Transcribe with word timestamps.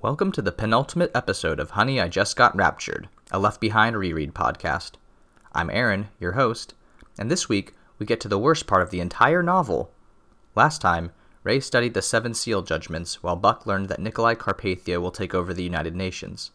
Welcome 0.00 0.30
to 0.32 0.42
the 0.42 0.52
penultimate 0.52 1.10
episode 1.12 1.58
of 1.58 1.70
Honey, 1.70 2.00
I 2.00 2.06
Just 2.06 2.36
Got 2.36 2.54
Raptured, 2.54 3.08
a 3.32 3.38
Left 3.40 3.60
Behind 3.60 3.98
reread 3.98 4.32
podcast. 4.32 4.92
I'm 5.52 5.70
Aaron, 5.70 6.06
your 6.20 6.34
host, 6.34 6.74
and 7.18 7.28
this 7.28 7.48
week 7.48 7.74
we 7.98 8.06
get 8.06 8.20
to 8.20 8.28
the 8.28 8.38
worst 8.38 8.68
part 8.68 8.82
of 8.82 8.90
the 8.90 9.00
entire 9.00 9.42
novel. 9.42 9.90
Last 10.54 10.80
time, 10.80 11.10
Ray 11.42 11.58
studied 11.58 11.94
the 11.94 12.00
Seven 12.00 12.32
Seal 12.32 12.62
judgments, 12.62 13.24
while 13.24 13.34
Buck 13.34 13.66
learned 13.66 13.88
that 13.88 13.98
Nicolae 13.98 14.36
Carpathia 14.36 15.00
will 15.02 15.10
take 15.10 15.34
over 15.34 15.52
the 15.52 15.64
United 15.64 15.96
Nations. 15.96 16.52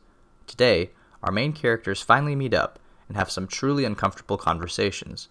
Today, 0.48 0.92
our 1.22 1.34
main 1.34 1.52
characters 1.52 2.02
finally 2.02 2.38
meet 2.38 2.54
up 2.54 2.80
and 3.10 3.18
have 3.18 3.30
some 3.30 3.46
truly 3.46 3.84
uncomfortable 3.84 4.38
conversations. 4.38 5.28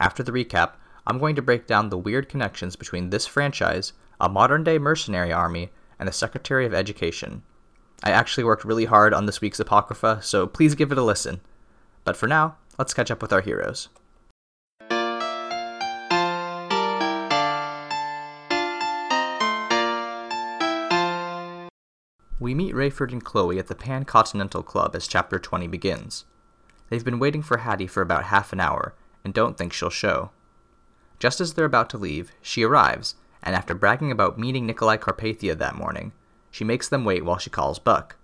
After 0.00 0.24
the 0.24 0.32
recap, 0.32 0.72
I'm 1.06 1.20
going 1.20 1.36
to 1.36 1.42
break 1.42 1.68
down 1.68 1.90
the 1.90 1.96
weird 1.96 2.28
connections 2.28 2.74
between 2.74 3.10
this 3.10 3.28
franchise, 3.28 3.92
a 4.20 4.28
modern 4.28 4.64
day 4.64 4.78
mercenary 4.78 5.32
army, 5.32 5.70
and 5.98 6.08
the 6.08 6.12
Secretary 6.12 6.66
of 6.66 6.74
Education. 6.74 7.42
I 8.02 8.10
actually 8.10 8.44
worked 8.44 8.64
really 8.64 8.84
hard 8.84 9.14
on 9.14 9.26
this 9.26 9.40
week's 9.40 9.60
Apocrypha, 9.60 10.20
so 10.22 10.46
please 10.46 10.74
give 10.74 10.92
it 10.92 10.98
a 10.98 11.02
listen. 11.02 11.40
But 12.04 12.16
for 12.16 12.26
now, 12.26 12.56
let's 12.78 12.94
catch 12.94 13.10
up 13.10 13.22
with 13.22 13.32
our 13.32 13.40
heroes. 13.40 13.88
We 22.38 22.54
meet 22.54 22.74
Rayford 22.74 23.12
and 23.12 23.24
Chloe 23.24 23.58
at 23.58 23.68
the 23.68 23.74
Pan 23.74 24.04
Continental 24.04 24.62
Club 24.62 24.94
as 24.94 25.08
Chapter 25.08 25.38
20 25.38 25.66
begins. 25.68 26.26
They've 26.90 27.04
been 27.04 27.18
waiting 27.18 27.42
for 27.42 27.58
Hattie 27.58 27.86
for 27.86 28.02
about 28.02 28.24
half 28.24 28.52
an 28.52 28.60
hour 28.60 28.94
and 29.24 29.32
don't 29.32 29.56
think 29.56 29.72
she'll 29.72 29.90
show. 29.90 30.30
Just 31.18 31.40
as 31.40 31.54
they're 31.54 31.64
about 31.64 31.88
to 31.90 31.98
leave, 31.98 32.30
she 32.42 32.62
arrives, 32.62 33.14
and 33.46 33.54
after 33.54 33.74
bragging 33.74 34.10
about 34.10 34.38
meeting 34.38 34.66
Nicolae 34.66 34.98
Carpathia 34.98 35.56
that 35.56 35.76
morning, 35.76 36.12
she 36.50 36.64
makes 36.64 36.88
them 36.88 37.04
wait 37.04 37.24
while 37.24 37.38
she 37.38 37.48
calls 37.48 37.78
Buck. 37.78 38.16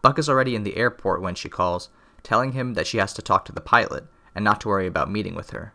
Buck 0.00 0.18
is 0.18 0.30
already 0.30 0.54
in 0.54 0.62
the 0.62 0.78
airport 0.78 1.20
when 1.20 1.34
she 1.34 1.50
calls, 1.50 1.90
telling 2.22 2.52
him 2.52 2.72
that 2.72 2.86
she 2.86 2.96
has 2.96 3.12
to 3.12 3.22
talk 3.22 3.44
to 3.44 3.52
the 3.52 3.60
pilot 3.60 4.04
and 4.34 4.42
not 4.42 4.62
to 4.62 4.68
worry 4.68 4.86
about 4.86 5.10
meeting 5.10 5.34
with 5.34 5.50
her. 5.50 5.74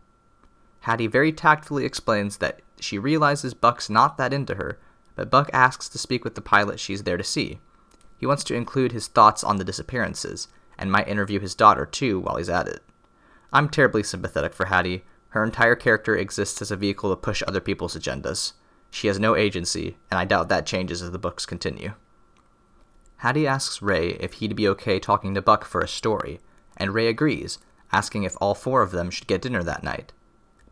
Hattie 0.82 1.06
very 1.06 1.32
tactfully 1.32 1.86
explains 1.86 2.38
that 2.38 2.62
she 2.80 2.98
realizes 2.98 3.54
Buck's 3.54 3.88
not 3.88 4.18
that 4.18 4.34
into 4.34 4.56
her, 4.56 4.80
but 5.16 5.30
Buck 5.30 5.52
asks 5.54 5.88
to 5.90 6.00
speak 6.00 6.24
with 6.24 6.34
the 6.34 6.42
pilot 6.42 6.80
she's 6.80 7.04
there 7.04 7.18
to 7.18 7.24
see. 7.24 7.60
He 8.18 8.26
wants 8.26 8.44
to 8.46 8.56
include 8.56 8.94
his 8.94 9.08
thoughts 9.08 9.44
on 9.44 9.58
the 9.58 9.64
disappearances, 9.64 10.48
and 10.76 10.92
might 10.92 11.08
interview 11.08 11.40
his 11.40 11.54
daughter 11.54 11.86
too 11.86 12.20
while 12.20 12.38
he's 12.38 12.50
at 12.50 12.68
it. 12.68 12.82
I'm 13.54 13.70
terribly 13.70 14.02
sympathetic 14.02 14.54
for 14.54 14.66
Hattie. 14.66 15.04
Her 15.30 15.44
entire 15.44 15.76
character 15.76 16.16
exists 16.16 16.64
as 16.64 16.72
a 16.72 16.76
vehicle 16.76 17.12
to 17.12 17.16
push 17.16 17.44
other 17.46 17.62
people's 17.62 17.96
agendas. 17.96 18.54
She 18.92 19.08
has 19.08 19.20
no 19.20 19.36
agency, 19.36 19.98
and 20.12 20.20
I 20.20 20.26
doubt 20.26 20.50
that 20.50 20.66
changes 20.66 21.02
as 21.02 21.12
the 21.12 21.18
books 21.18 21.46
continue. 21.46 21.94
Hattie 23.18 23.48
asks 23.48 23.82
Ray 23.82 24.12
if 24.20 24.34
he'd 24.34 24.56
be 24.56 24.68
okay 24.68 25.00
talking 25.00 25.34
to 25.34 25.42
Buck 25.42 25.64
for 25.66 25.82
a 25.82 25.88
story, 25.88 26.40
and 26.76 26.94
Ray 26.94 27.08
agrees, 27.08 27.58
asking 27.94 28.24
if 28.24 28.36
all 28.42 28.54
four 28.54 28.82
of 28.82 28.92
them 28.92 29.10
should 29.10 29.28
get 29.28 29.42
dinner 29.42 29.64
that 29.64 29.84
night. 29.84 30.12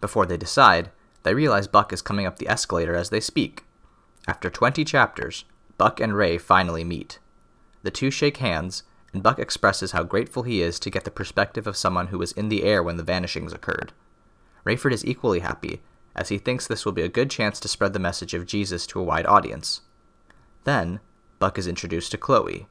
Before 0.01 0.25
they 0.25 0.37
decide, 0.37 0.91
they 1.23 1.33
realize 1.33 1.67
Buck 1.67 1.93
is 1.93 2.01
coming 2.01 2.25
up 2.25 2.37
the 2.37 2.47
escalator 2.47 2.95
as 2.95 3.09
they 3.09 3.19
speak. 3.19 3.63
After 4.27 4.49
20 4.49 4.83
chapters, 4.83 5.45
Buck 5.77 5.99
and 5.99 6.15
Ray 6.15 6.37
finally 6.37 6.83
meet. 6.83 7.19
The 7.83 7.91
two 7.91 8.11
shake 8.11 8.37
hands, 8.37 8.83
and 9.13 9.23
Buck 9.23 9.39
expresses 9.39 9.91
how 9.91 10.03
grateful 10.03 10.43
he 10.43 10.61
is 10.61 10.79
to 10.79 10.89
get 10.89 11.03
the 11.03 11.11
perspective 11.11 11.67
of 11.67 11.77
someone 11.77 12.07
who 12.07 12.19
was 12.19 12.31
in 12.33 12.49
the 12.49 12.63
air 12.63 12.83
when 12.83 12.97
the 12.97 13.03
vanishings 13.03 13.53
occurred. 13.53 13.93
Rayford 14.65 14.91
is 14.91 15.05
equally 15.05 15.39
happy, 15.39 15.81
as 16.19 16.27
he 16.27 16.37
thinks 16.37 16.67
this 16.67 16.83
will 16.83 16.91
be 16.91 17.01
a 17.01 17.07
good 17.07 17.31
chance 17.31 17.61
to 17.61 17.69
spread 17.69 17.93
the 17.93 17.99
message 17.99 18.33
of 18.33 18.45
Jesus 18.45 18.85
to 18.85 18.99
a 18.99 19.03
wide 19.03 19.25
audience. 19.25 19.81
Then, 20.65 20.99
Buck 21.39 21.57
is 21.57 21.65
introduced 21.65 22.11
to 22.11 22.17
Chloe. 22.17 22.67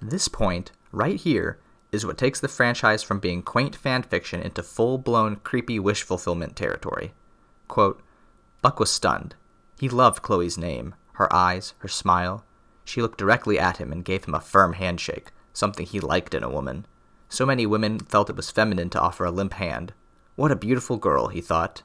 This 0.00 0.28
point, 0.28 0.70
right 0.92 1.18
here, 1.18 1.58
is 1.90 2.06
what 2.06 2.16
takes 2.16 2.38
the 2.38 2.46
franchise 2.46 3.02
from 3.02 3.18
being 3.18 3.42
quaint 3.42 3.74
fan 3.74 4.04
fiction 4.04 4.40
into 4.40 4.62
full 4.62 4.98
blown 4.98 5.36
creepy 5.36 5.80
wish 5.80 6.04
fulfillment 6.04 6.54
territory. 6.54 7.12
Quote, 7.66 8.00
Buck 8.62 8.78
was 8.78 8.90
stunned. 8.90 9.34
He 9.80 9.88
loved 9.88 10.22
Chloe's 10.22 10.56
name, 10.56 10.94
her 11.14 11.30
eyes, 11.34 11.74
her 11.78 11.88
smile. 11.88 12.44
She 12.84 13.02
looked 13.02 13.18
directly 13.18 13.58
at 13.58 13.78
him 13.78 13.90
and 13.90 14.04
gave 14.04 14.26
him 14.26 14.34
a 14.34 14.40
firm 14.40 14.74
handshake, 14.74 15.32
something 15.52 15.86
he 15.86 15.98
liked 15.98 16.34
in 16.34 16.44
a 16.44 16.50
woman. 16.50 16.86
So 17.28 17.44
many 17.44 17.66
women 17.66 17.98
felt 17.98 18.30
it 18.30 18.36
was 18.36 18.52
feminine 18.52 18.90
to 18.90 19.00
offer 19.00 19.24
a 19.24 19.32
limp 19.32 19.54
hand. 19.54 19.92
What 20.36 20.52
a 20.52 20.56
beautiful 20.56 20.98
girl, 20.98 21.26
he 21.26 21.40
thought. 21.40 21.82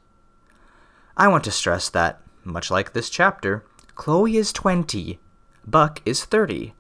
I 1.20 1.28
want 1.30 1.44
to 1.46 1.52
stress 1.52 1.90
that, 1.90 2.22
much 2.44 2.70
like 2.70 2.94
this 2.94 3.10
chapter, 3.10 3.66
Chloe 3.96 4.38
is 4.38 4.54
20, 4.54 5.20
Buck 5.66 6.00
is 6.06 6.24
30. 6.24 6.76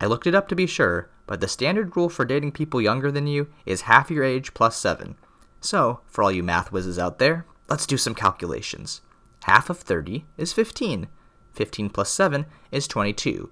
I 0.00 0.06
looked 0.06 0.26
it 0.26 0.34
up 0.34 0.48
to 0.48 0.56
be 0.56 0.66
sure, 0.66 1.10
but 1.26 1.42
the 1.42 1.48
standard 1.48 1.94
rule 1.94 2.08
for 2.08 2.24
dating 2.24 2.52
people 2.52 2.80
younger 2.80 3.12
than 3.12 3.26
you 3.26 3.48
is 3.66 3.82
half 3.82 4.10
your 4.10 4.24
age 4.24 4.54
plus 4.54 4.78
7. 4.78 5.16
So, 5.60 6.00
for 6.06 6.24
all 6.24 6.32
you 6.32 6.42
math 6.42 6.72
whizzes 6.72 6.98
out 6.98 7.18
there, 7.18 7.44
let's 7.68 7.84
do 7.84 7.98
some 7.98 8.14
calculations. 8.14 9.02
Half 9.42 9.68
of 9.68 9.80
30 9.80 10.24
is 10.38 10.54
15. 10.54 11.06
15 11.52 11.90
plus 11.90 12.08
7 12.08 12.46
is 12.72 12.88
22. 12.88 13.50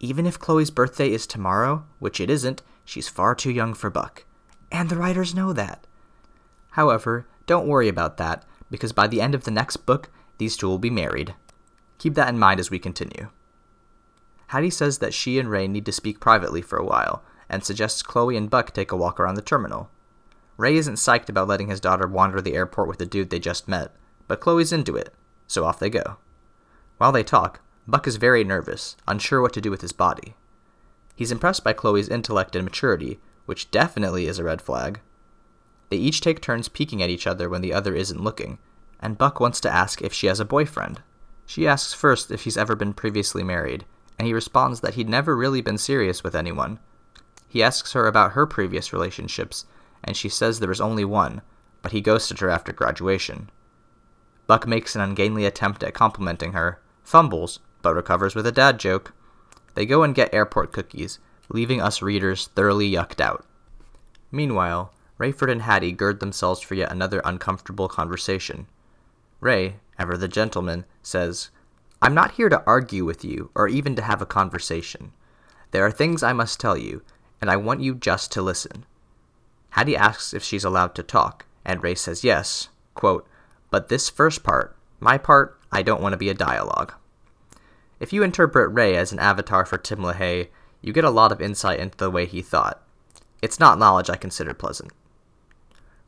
Even 0.00 0.24
if 0.24 0.38
Chloe's 0.38 0.70
birthday 0.70 1.10
is 1.10 1.26
tomorrow, 1.26 1.84
which 1.98 2.20
it 2.20 2.30
isn't, 2.30 2.62
she's 2.86 3.08
far 3.08 3.34
too 3.34 3.50
young 3.50 3.74
for 3.74 3.90
Buck. 3.90 4.24
And 4.72 4.88
the 4.88 4.96
writers 4.96 5.34
know 5.34 5.52
that. 5.52 5.86
However, 6.70 7.26
don't 7.46 7.68
worry 7.68 7.88
about 7.88 8.16
that, 8.16 8.44
because 8.70 8.92
by 8.92 9.06
the 9.06 9.20
end 9.20 9.34
of 9.34 9.44
the 9.44 9.50
next 9.50 9.78
book, 9.78 10.10
these 10.38 10.56
two 10.56 10.66
will 10.68 10.78
be 10.78 10.90
married. 10.90 11.34
Keep 11.98 12.14
that 12.14 12.28
in 12.28 12.38
mind 12.38 12.60
as 12.60 12.70
we 12.70 12.78
continue. 12.78 13.30
Hattie 14.48 14.70
says 14.70 14.98
that 14.98 15.14
she 15.14 15.38
and 15.38 15.50
Ray 15.50 15.66
need 15.66 15.86
to 15.86 15.92
speak 15.92 16.20
privately 16.20 16.62
for 16.62 16.78
a 16.78 16.84
while, 16.84 17.22
and 17.48 17.64
suggests 17.64 18.02
Chloe 18.02 18.36
and 18.36 18.50
Buck 18.50 18.72
take 18.72 18.92
a 18.92 18.96
walk 18.96 19.18
around 19.18 19.34
the 19.34 19.42
terminal. 19.42 19.90
Ray 20.56 20.76
isn't 20.76 20.94
psyched 20.94 21.28
about 21.28 21.48
letting 21.48 21.68
his 21.68 21.80
daughter 21.80 22.06
wander 22.06 22.40
the 22.40 22.54
airport 22.54 22.88
with 22.88 22.98
the 22.98 23.06
dude 23.06 23.30
they 23.30 23.38
just 23.38 23.66
met, 23.68 23.94
but 24.28 24.40
Chloe's 24.40 24.72
into 24.72 24.96
it, 24.96 25.12
so 25.46 25.64
off 25.64 25.78
they 25.78 25.90
go. 25.90 26.16
While 26.98 27.12
they 27.12 27.24
talk, 27.24 27.60
Buck 27.86 28.06
is 28.06 28.16
very 28.16 28.44
nervous, 28.44 28.96
unsure 29.06 29.42
what 29.42 29.52
to 29.54 29.60
do 29.60 29.70
with 29.70 29.80
his 29.80 29.92
body. 29.92 30.36
He's 31.16 31.32
impressed 31.32 31.64
by 31.64 31.72
Chloe's 31.72 32.08
intellect 32.08 32.56
and 32.56 32.64
maturity, 32.64 33.20
which 33.46 33.70
definitely 33.70 34.26
is 34.26 34.38
a 34.38 34.44
red 34.44 34.62
flag. 34.62 35.00
They 35.90 35.96
each 35.96 36.20
take 36.20 36.40
turns 36.40 36.68
peeking 36.68 37.02
at 37.02 37.10
each 37.10 37.26
other 37.26 37.48
when 37.48 37.60
the 37.60 37.72
other 37.72 37.94
isn't 37.94 38.22
looking, 38.22 38.58
and 39.00 39.18
Buck 39.18 39.40
wants 39.40 39.60
to 39.60 39.72
ask 39.72 40.02
if 40.02 40.12
she 40.12 40.26
has 40.26 40.40
a 40.40 40.44
boyfriend. 40.44 41.02
She 41.46 41.68
asks 41.68 41.92
first 41.92 42.30
if 42.30 42.44
he's 42.44 42.56
ever 42.56 42.74
been 42.74 42.94
previously 42.94 43.42
married, 43.42 43.84
and 44.18 44.26
he 44.26 44.32
responds 44.32 44.80
that 44.80 44.94
he'd 44.94 45.08
never 45.08 45.36
really 45.36 45.60
been 45.60 45.78
serious 45.78 46.24
with 46.24 46.34
anyone. 46.34 46.78
He 47.48 47.62
asks 47.62 47.92
her 47.92 48.06
about 48.06 48.32
her 48.32 48.46
previous 48.46 48.92
relationships, 48.92 49.66
and 50.02 50.16
she 50.16 50.28
says 50.28 50.58
there 50.58 50.68
was 50.68 50.80
only 50.80 51.04
one, 51.04 51.42
but 51.82 51.92
he 51.92 52.00
ghosted 52.00 52.40
her 52.40 52.48
after 52.48 52.72
graduation. 52.72 53.50
Buck 54.46 54.66
makes 54.66 54.94
an 54.94 55.00
ungainly 55.00 55.44
attempt 55.44 55.82
at 55.82 55.94
complimenting 55.94 56.52
her, 56.52 56.80
fumbles, 57.02 57.60
but 57.82 57.94
recovers 57.94 58.34
with 58.34 58.46
a 58.46 58.52
dad 58.52 58.78
joke. 58.78 59.12
They 59.74 59.86
go 59.86 60.02
and 60.02 60.14
get 60.14 60.32
airport 60.32 60.72
cookies, 60.72 61.18
leaving 61.48 61.80
us 61.80 62.02
readers 62.02 62.48
thoroughly 62.48 62.90
yucked 62.90 63.20
out. 63.20 63.44
Meanwhile, 64.32 64.92
Rayford 65.18 65.50
and 65.50 65.62
Hattie 65.62 65.92
gird 65.92 66.20
themselves 66.20 66.60
for 66.60 66.74
yet 66.74 66.90
another 66.90 67.22
uncomfortable 67.24 67.88
conversation. 67.88 68.66
Ray, 69.40 69.76
ever 69.98 70.16
the 70.16 70.28
gentleman, 70.28 70.84
says, 71.02 71.50
I'm 72.02 72.14
not 72.14 72.32
here 72.32 72.48
to 72.48 72.62
argue 72.66 73.04
with 73.04 73.24
you 73.24 73.50
or 73.54 73.68
even 73.68 73.94
to 73.96 74.02
have 74.02 74.20
a 74.20 74.26
conversation. 74.26 75.12
There 75.70 75.86
are 75.86 75.90
things 75.90 76.22
I 76.22 76.32
must 76.32 76.60
tell 76.60 76.76
you, 76.76 77.02
and 77.40 77.50
I 77.50 77.56
want 77.56 77.80
you 77.80 77.94
just 77.94 78.32
to 78.32 78.42
listen. 78.42 78.84
Hattie 79.70 79.96
asks 79.96 80.34
if 80.34 80.42
she's 80.42 80.64
allowed 80.64 80.94
to 80.96 81.02
talk, 81.02 81.46
and 81.64 81.82
Ray 81.82 81.94
says 81.94 82.24
yes, 82.24 82.68
quote, 82.94 83.26
but 83.70 83.88
this 83.88 84.10
first 84.10 84.42
part, 84.42 84.76
my 85.00 85.18
part, 85.18 85.58
I 85.72 85.82
don't 85.82 86.00
want 86.00 86.12
to 86.12 86.18
be 86.18 86.28
a 86.28 86.34
dialogue. 86.34 86.94
If 88.00 88.12
you 88.12 88.22
interpret 88.22 88.72
Ray 88.72 88.96
as 88.96 89.12
an 89.12 89.18
avatar 89.18 89.64
for 89.64 89.78
Tim 89.78 90.00
LaHaye, 90.00 90.48
you 90.80 90.92
get 90.92 91.04
a 91.04 91.10
lot 91.10 91.32
of 91.32 91.40
insight 91.40 91.80
into 91.80 91.96
the 91.96 92.10
way 92.10 92.26
he 92.26 92.42
thought. 92.42 92.82
It's 93.42 93.60
not 93.60 93.78
knowledge 93.78 94.10
I 94.10 94.16
consider 94.16 94.54
pleasant. 94.54 94.92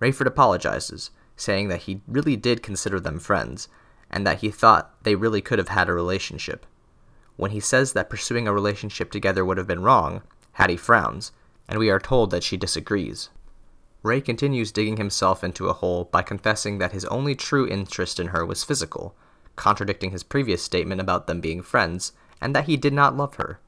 Rayford 0.01 0.27
apologizes, 0.27 1.11
saying 1.37 1.69
that 1.69 1.83
he 1.83 2.01
really 2.07 2.37
did 2.37 2.63
consider 2.63 3.01
them 3.01 3.19
friends, 3.19 3.69
and 4.11 4.27
that 4.27 4.39
he 4.41 4.51
thought 4.51 5.03
they 5.03 5.15
really 5.15 5.41
could 5.41 5.59
have 5.59 5.69
had 5.69 5.89
a 5.89 5.93
relationship. 5.93 6.67
When 7.37 7.51
he 7.51 7.61
says 7.61 7.93
that 7.93 8.11
pursuing 8.11 8.49
a 8.49 8.53
relationship 8.53 9.11
together 9.11 9.45
would 9.45 9.59
have 9.59 9.67
been 9.67 9.83
wrong, 9.83 10.23
Hattie 10.53 10.77
frowns, 10.77 11.33
and 11.69 11.79
we 11.79 11.91
are 11.91 11.99
told 11.99 12.31
that 12.31 12.43
she 12.43 12.57
disagrees. 12.57 13.29
Ray 14.03 14.21
continues 14.21 14.73
digging 14.73 14.97
himself 14.97 15.43
into 15.43 15.69
a 15.69 15.73
hole 15.73 16.05
by 16.05 16.23
confessing 16.23 16.79
that 16.79 16.93
his 16.93 17.05
only 17.07 17.35
true 17.35 17.67
interest 17.67 18.21
in 18.21 18.29
her 18.29 18.47
was 18.47 18.65
physical, 18.65 19.17
contradicting 19.57 20.13
his 20.13 20.23
previous 20.23 20.63
statement 20.63 21.01
about 21.01 21.27
them 21.27 21.41
being 21.41 21.61
friends, 21.61 22.13
and 22.41 22.55
that 22.55 22.67
he 22.67 22.77
did 22.77 22.93
not 22.93 23.17
love 23.17 23.35
her. 23.35 23.59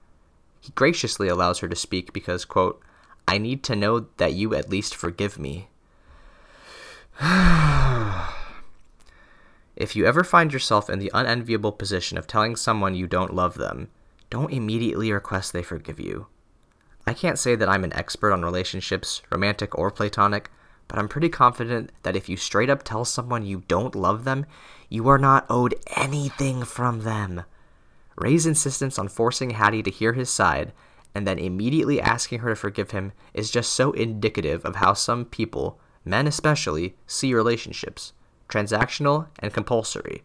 He 0.61 0.73
graciously 0.73 1.29
allows 1.29 1.59
her 1.59 1.69
to 1.69 1.77
speak 1.77 2.13
because, 2.13 2.45
quote, 2.45 2.81
I 3.27 3.39
need 3.39 3.63
to 3.65 3.77
know 3.77 4.07
that 4.19 4.35
you 4.35 4.55
at 4.55 4.71
least 4.71 4.95
forgive 4.95 5.39
me. 5.39 5.69
if 9.77 9.97
you 9.97 10.07
ever 10.07 10.23
find 10.23 10.53
yourself 10.53 10.89
in 10.89 10.99
the 10.99 11.11
unenviable 11.13 11.73
position 11.73 12.17
of 12.17 12.27
telling 12.27 12.55
someone 12.55 12.95
you 12.95 13.07
don't 13.07 13.35
love 13.35 13.55
them, 13.55 13.89
don't 14.31 14.53
immediately 14.53 15.13
request 15.13 15.53
they 15.53 15.63
forgive 15.63 15.99
you. 15.99 16.27
I 17.07 17.15
can't 17.15 17.39
say 17.39 17.57
that 17.57 17.69
I'm 17.69 17.85
an 17.85 17.95
expert 17.95 18.33
on 18.33 18.45
relationships, 18.45 19.23
romantic 19.31 19.77
or 19.77 19.91
platonic, 19.91 20.51
but 20.87 20.99
I'm 20.99 21.09
pretty 21.09 21.29
confident 21.29 21.91
that 22.03 22.17
if 22.17 22.29
you 22.29 22.37
straight 22.37 22.71
up 22.71 22.83
tell 22.83 23.05
someone 23.05 23.45
you 23.45 23.65
don't 23.67 23.95
love 23.95 24.25
them, 24.25 24.47
you 24.89 25.09
are 25.09 25.19
not 25.19 25.47
owed 25.51 25.75
anything 25.97 26.65
from 26.65 27.01
them. 27.01 27.43
Ray's 28.17 28.47
insistence 28.47 28.99
on 28.99 29.09
forcing 29.09 29.51
Hattie 29.51 29.83
to 29.83 29.91
hear 29.91 30.13
his 30.13 30.31
side 30.31 30.73
and 31.15 31.27
then 31.27 31.39
immediately 31.39 32.01
asking 32.01 32.41
her 32.41 32.51
to 32.51 32.57
forgive 32.57 32.93
him 32.93 33.13
is 33.35 33.51
just 33.51 33.73
so 33.73 33.93
indicative 33.93 34.65
of 34.65 34.77
how 34.77 34.93
some 34.93 35.25
people, 35.25 35.81
men 36.09 36.27
especially, 36.27 36.97
see 37.07 37.35
relationships 37.35 38.13
transactional 38.49 39.27
and 39.41 39.53
compulsory. 39.53 40.23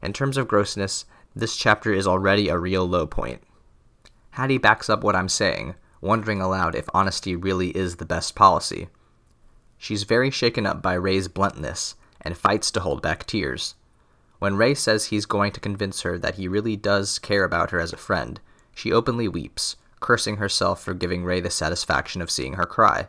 In 0.00 0.12
terms 0.12 0.36
of 0.36 0.46
grossness, 0.46 1.04
this 1.34 1.56
chapter 1.56 1.92
is 1.92 2.06
already 2.06 2.48
a 2.48 2.58
real 2.58 2.88
low 2.88 3.06
point. 3.06 3.42
Hattie 4.30 4.58
backs 4.58 4.88
up 4.88 5.02
what 5.02 5.16
I'm 5.16 5.28
saying, 5.28 5.74
wondering 6.00 6.40
aloud 6.40 6.76
if 6.76 6.88
honesty 6.94 7.34
really 7.34 7.70
is 7.70 7.96
the 7.96 8.06
best 8.06 8.36
policy. 8.36 8.88
She's 9.76 10.04
very 10.04 10.30
shaken 10.30 10.66
up 10.66 10.80
by 10.80 10.94
Ray's 10.94 11.28
bluntness 11.28 11.96
and 12.20 12.36
fights 12.36 12.70
to 12.72 12.80
hold 12.80 13.02
back 13.02 13.26
tears. 13.26 13.74
When 14.38 14.56
Ray 14.56 14.74
says 14.74 15.06
he's 15.06 15.26
going 15.26 15.50
to 15.52 15.60
convince 15.60 16.02
her 16.02 16.16
that 16.18 16.36
he 16.36 16.46
really 16.46 16.76
does 16.76 17.18
care 17.18 17.42
about 17.42 17.72
her 17.72 17.80
as 17.80 17.92
a 17.92 17.96
friend, 17.96 18.40
she 18.74 18.92
openly 18.92 19.26
weeps, 19.26 19.74
cursing 19.98 20.36
herself 20.36 20.80
for 20.80 20.94
giving 20.94 21.24
Ray 21.24 21.40
the 21.40 21.50
satisfaction 21.50 22.22
of 22.22 22.30
seeing 22.30 22.54
her 22.54 22.66
cry. 22.66 23.08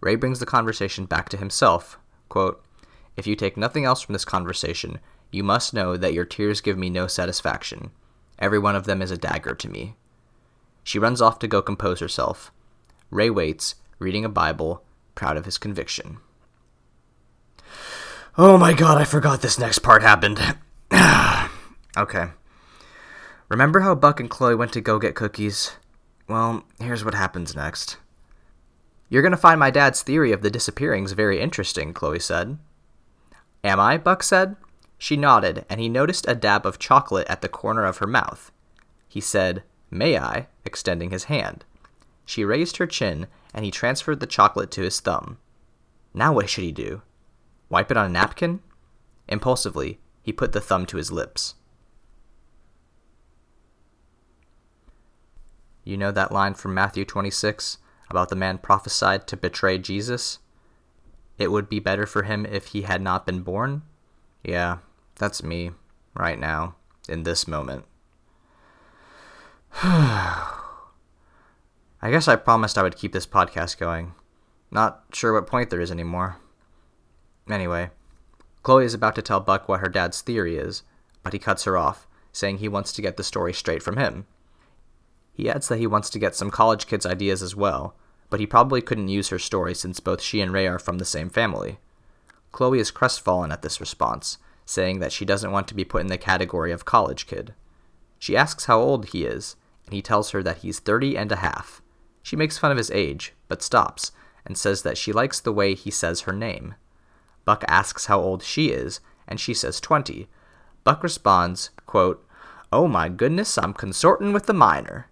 Ray 0.00 0.14
brings 0.14 0.40
the 0.40 0.46
conversation 0.46 1.06
back 1.06 1.28
to 1.30 1.36
himself. 1.36 1.98
Quote, 2.28 2.62
if 3.16 3.26
you 3.26 3.34
take 3.34 3.56
nothing 3.56 3.84
else 3.84 4.00
from 4.00 4.12
this 4.12 4.24
conversation, 4.24 5.00
you 5.30 5.42
must 5.42 5.74
know 5.74 5.96
that 5.96 6.12
your 6.12 6.24
tears 6.24 6.60
give 6.60 6.78
me 6.78 6.88
no 6.88 7.06
satisfaction. 7.06 7.90
Every 8.38 8.58
one 8.58 8.76
of 8.76 8.84
them 8.84 9.02
is 9.02 9.10
a 9.10 9.18
dagger 9.18 9.54
to 9.56 9.68
me. 9.68 9.96
She 10.84 10.98
runs 10.98 11.20
off 11.20 11.38
to 11.40 11.48
go 11.48 11.60
compose 11.60 12.00
herself. 12.00 12.52
Ray 13.10 13.28
waits, 13.28 13.74
reading 13.98 14.24
a 14.24 14.28
Bible, 14.28 14.84
proud 15.14 15.36
of 15.36 15.44
his 15.44 15.58
conviction. 15.58 16.18
Oh 18.36 18.56
my 18.56 18.72
god, 18.72 18.98
I 18.98 19.04
forgot 19.04 19.40
this 19.40 19.58
next 19.58 19.80
part 19.80 20.02
happened. 20.02 20.38
okay. 21.96 22.28
Remember 23.48 23.80
how 23.80 23.94
Buck 23.94 24.20
and 24.20 24.30
Chloe 24.30 24.54
went 24.54 24.72
to 24.74 24.80
go 24.80 24.98
get 24.98 25.16
cookies? 25.16 25.72
Well, 26.28 26.62
here's 26.80 27.04
what 27.04 27.14
happens 27.14 27.56
next. 27.56 27.96
You're 29.08 29.22
gonna 29.22 29.36
find 29.36 29.58
my 29.58 29.70
dad's 29.70 30.02
theory 30.02 30.32
of 30.32 30.42
the 30.42 30.50
disappearings 30.50 31.12
very 31.12 31.40
interesting, 31.40 31.94
Chloe 31.94 32.18
said. 32.18 32.58
Am 33.64 33.80
I? 33.80 33.96
Buck 33.96 34.22
said. 34.22 34.56
She 34.98 35.16
nodded, 35.16 35.64
and 35.70 35.80
he 35.80 35.88
noticed 35.88 36.26
a 36.28 36.34
dab 36.34 36.66
of 36.66 36.78
chocolate 36.78 37.26
at 37.28 37.40
the 37.40 37.48
corner 37.48 37.84
of 37.84 37.98
her 37.98 38.06
mouth. 38.06 38.52
He 39.08 39.20
said, 39.20 39.62
May 39.90 40.18
I? 40.18 40.48
extending 40.64 41.10
his 41.10 41.24
hand. 41.24 41.64
She 42.26 42.44
raised 42.44 42.76
her 42.76 42.86
chin, 42.86 43.26
and 43.54 43.64
he 43.64 43.70
transferred 43.70 44.20
the 44.20 44.26
chocolate 44.26 44.70
to 44.72 44.82
his 44.82 45.00
thumb. 45.00 45.38
Now 46.12 46.32
what 46.32 46.50
should 46.50 46.64
he 46.64 46.72
do? 46.72 47.02
Wipe 47.70 47.90
it 47.90 47.96
on 47.96 48.06
a 48.06 48.08
napkin? 48.08 48.60
Impulsively, 49.28 49.98
he 50.22 50.32
put 50.32 50.52
the 50.52 50.60
thumb 50.60 50.84
to 50.86 50.96
his 50.96 51.10
lips. 51.10 51.54
You 55.84 55.96
know 55.96 56.12
that 56.12 56.32
line 56.32 56.52
from 56.52 56.74
Matthew 56.74 57.06
26 57.06 57.78
about 58.10 58.28
the 58.28 58.36
man 58.36 58.58
prophesied 58.58 59.26
to 59.28 59.36
betray 59.36 59.78
Jesus? 59.78 60.38
It 61.38 61.52
would 61.52 61.68
be 61.68 61.78
better 61.78 62.06
for 62.06 62.24
him 62.24 62.46
if 62.46 62.68
he 62.68 62.82
had 62.82 63.00
not 63.00 63.26
been 63.26 63.42
born? 63.42 63.82
Yeah, 64.42 64.78
that's 65.16 65.42
me, 65.42 65.70
right 66.14 66.38
now, 66.38 66.74
in 67.08 67.22
this 67.22 67.46
moment. 67.46 67.84
I 69.82 70.50
guess 72.10 72.28
I 72.28 72.36
promised 72.36 72.78
I 72.78 72.82
would 72.82 72.96
keep 72.96 73.12
this 73.12 73.26
podcast 73.26 73.78
going. 73.78 74.14
Not 74.70 75.04
sure 75.12 75.32
what 75.32 75.46
point 75.46 75.70
there 75.70 75.80
is 75.80 75.90
anymore. 75.90 76.36
Anyway, 77.48 77.90
Chloe 78.62 78.84
is 78.84 78.94
about 78.94 79.14
to 79.14 79.22
tell 79.22 79.40
Buck 79.40 79.68
what 79.68 79.80
her 79.80 79.88
dad's 79.88 80.20
theory 80.20 80.56
is, 80.56 80.82
but 81.22 81.32
he 81.32 81.38
cuts 81.38 81.64
her 81.64 81.76
off, 81.76 82.06
saying 82.32 82.58
he 82.58 82.68
wants 82.68 82.92
to 82.92 83.02
get 83.02 83.16
the 83.16 83.24
story 83.24 83.52
straight 83.52 83.82
from 83.82 83.96
him. 83.96 84.26
He 85.38 85.48
adds 85.48 85.68
that 85.68 85.78
he 85.78 85.86
wants 85.86 86.10
to 86.10 86.18
get 86.18 86.34
some 86.34 86.50
college 86.50 86.88
kids' 86.88 87.06
ideas 87.06 87.44
as 87.44 87.54
well, 87.54 87.94
but 88.28 88.40
he 88.40 88.46
probably 88.46 88.82
couldn't 88.82 89.06
use 89.06 89.28
her 89.28 89.38
story 89.38 89.72
since 89.72 90.00
both 90.00 90.20
she 90.20 90.40
and 90.40 90.52
Ray 90.52 90.66
are 90.66 90.80
from 90.80 90.98
the 90.98 91.04
same 91.04 91.30
family. 91.30 91.78
Chloe 92.50 92.80
is 92.80 92.90
crestfallen 92.90 93.52
at 93.52 93.62
this 93.62 93.78
response, 93.78 94.38
saying 94.66 94.98
that 94.98 95.12
she 95.12 95.24
doesn't 95.24 95.52
want 95.52 95.68
to 95.68 95.76
be 95.76 95.84
put 95.84 96.00
in 96.00 96.08
the 96.08 96.18
category 96.18 96.72
of 96.72 96.84
college 96.84 97.28
kid. 97.28 97.54
She 98.18 98.36
asks 98.36 98.64
how 98.64 98.80
old 98.80 99.10
he 99.10 99.24
is, 99.24 99.54
and 99.86 99.94
he 99.94 100.02
tells 100.02 100.30
her 100.30 100.42
that 100.42 100.58
he's 100.58 100.80
thirty 100.80 101.16
and 101.16 101.30
a 101.30 101.36
half. 101.36 101.82
She 102.20 102.34
makes 102.34 102.58
fun 102.58 102.72
of 102.72 102.76
his 102.76 102.90
age, 102.90 103.32
but 103.46 103.62
stops, 103.62 104.10
and 104.44 104.58
says 104.58 104.82
that 104.82 104.98
she 104.98 105.12
likes 105.12 105.38
the 105.38 105.52
way 105.52 105.76
he 105.76 105.92
says 105.92 106.22
her 106.22 106.32
name. 106.32 106.74
Buck 107.44 107.64
asks 107.68 108.06
how 108.06 108.20
old 108.20 108.42
she 108.42 108.70
is, 108.70 108.98
and 109.28 109.38
she 109.38 109.54
says 109.54 109.80
twenty. 109.80 110.28
Buck 110.82 111.04
responds, 111.04 111.70
quote, 111.86 112.26
Oh 112.72 112.88
my 112.88 113.08
goodness, 113.08 113.56
I'm 113.56 113.72
consorting 113.72 114.32
with 114.32 114.46
the 114.46 114.52
minor. 114.52 115.07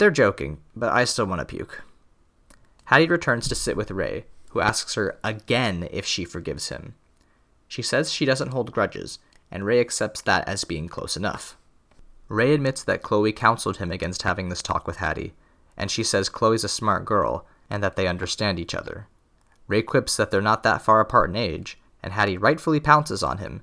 They're 0.00 0.10
joking, 0.10 0.62
but 0.74 0.90
I 0.90 1.04
still 1.04 1.26
want 1.26 1.40
to 1.40 1.44
puke. 1.44 1.82
Hattie 2.86 3.06
returns 3.06 3.46
to 3.48 3.54
sit 3.54 3.76
with 3.76 3.90
Ray, 3.90 4.24
who 4.48 4.62
asks 4.62 4.94
her 4.94 5.18
again 5.22 5.86
if 5.90 6.06
she 6.06 6.24
forgives 6.24 6.70
him. 6.70 6.94
She 7.68 7.82
says 7.82 8.10
she 8.10 8.24
doesn't 8.24 8.52
hold 8.52 8.72
grudges, 8.72 9.18
and 9.50 9.66
Ray 9.66 9.78
accepts 9.78 10.22
that 10.22 10.48
as 10.48 10.64
being 10.64 10.88
close 10.88 11.18
enough. 11.18 11.58
Ray 12.30 12.54
admits 12.54 12.82
that 12.82 13.02
Chloe 13.02 13.30
counseled 13.30 13.76
him 13.76 13.90
against 13.90 14.22
having 14.22 14.48
this 14.48 14.62
talk 14.62 14.86
with 14.86 14.96
Hattie, 14.96 15.34
and 15.76 15.90
she 15.90 16.02
says 16.02 16.30
Chloe's 16.30 16.64
a 16.64 16.68
smart 16.70 17.04
girl 17.04 17.44
and 17.68 17.82
that 17.82 17.96
they 17.96 18.08
understand 18.08 18.58
each 18.58 18.74
other. 18.74 19.06
Ray 19.68 19.82
quips 19.82 20.16
that 20.16 20.30
they're 20.30 20.40
not 20.40 20.62
that 20.62 20.80
far 20.80 21.00
apart 21.00 21.28
in 21.28 21.36
age, 21.36 21.78
and 22.02 22.14
Hattie 22.14 22.38
rightfully 22.38 22.80
pounces 22.80 23.22
on 23.22 23.36
him, 23.36 23.60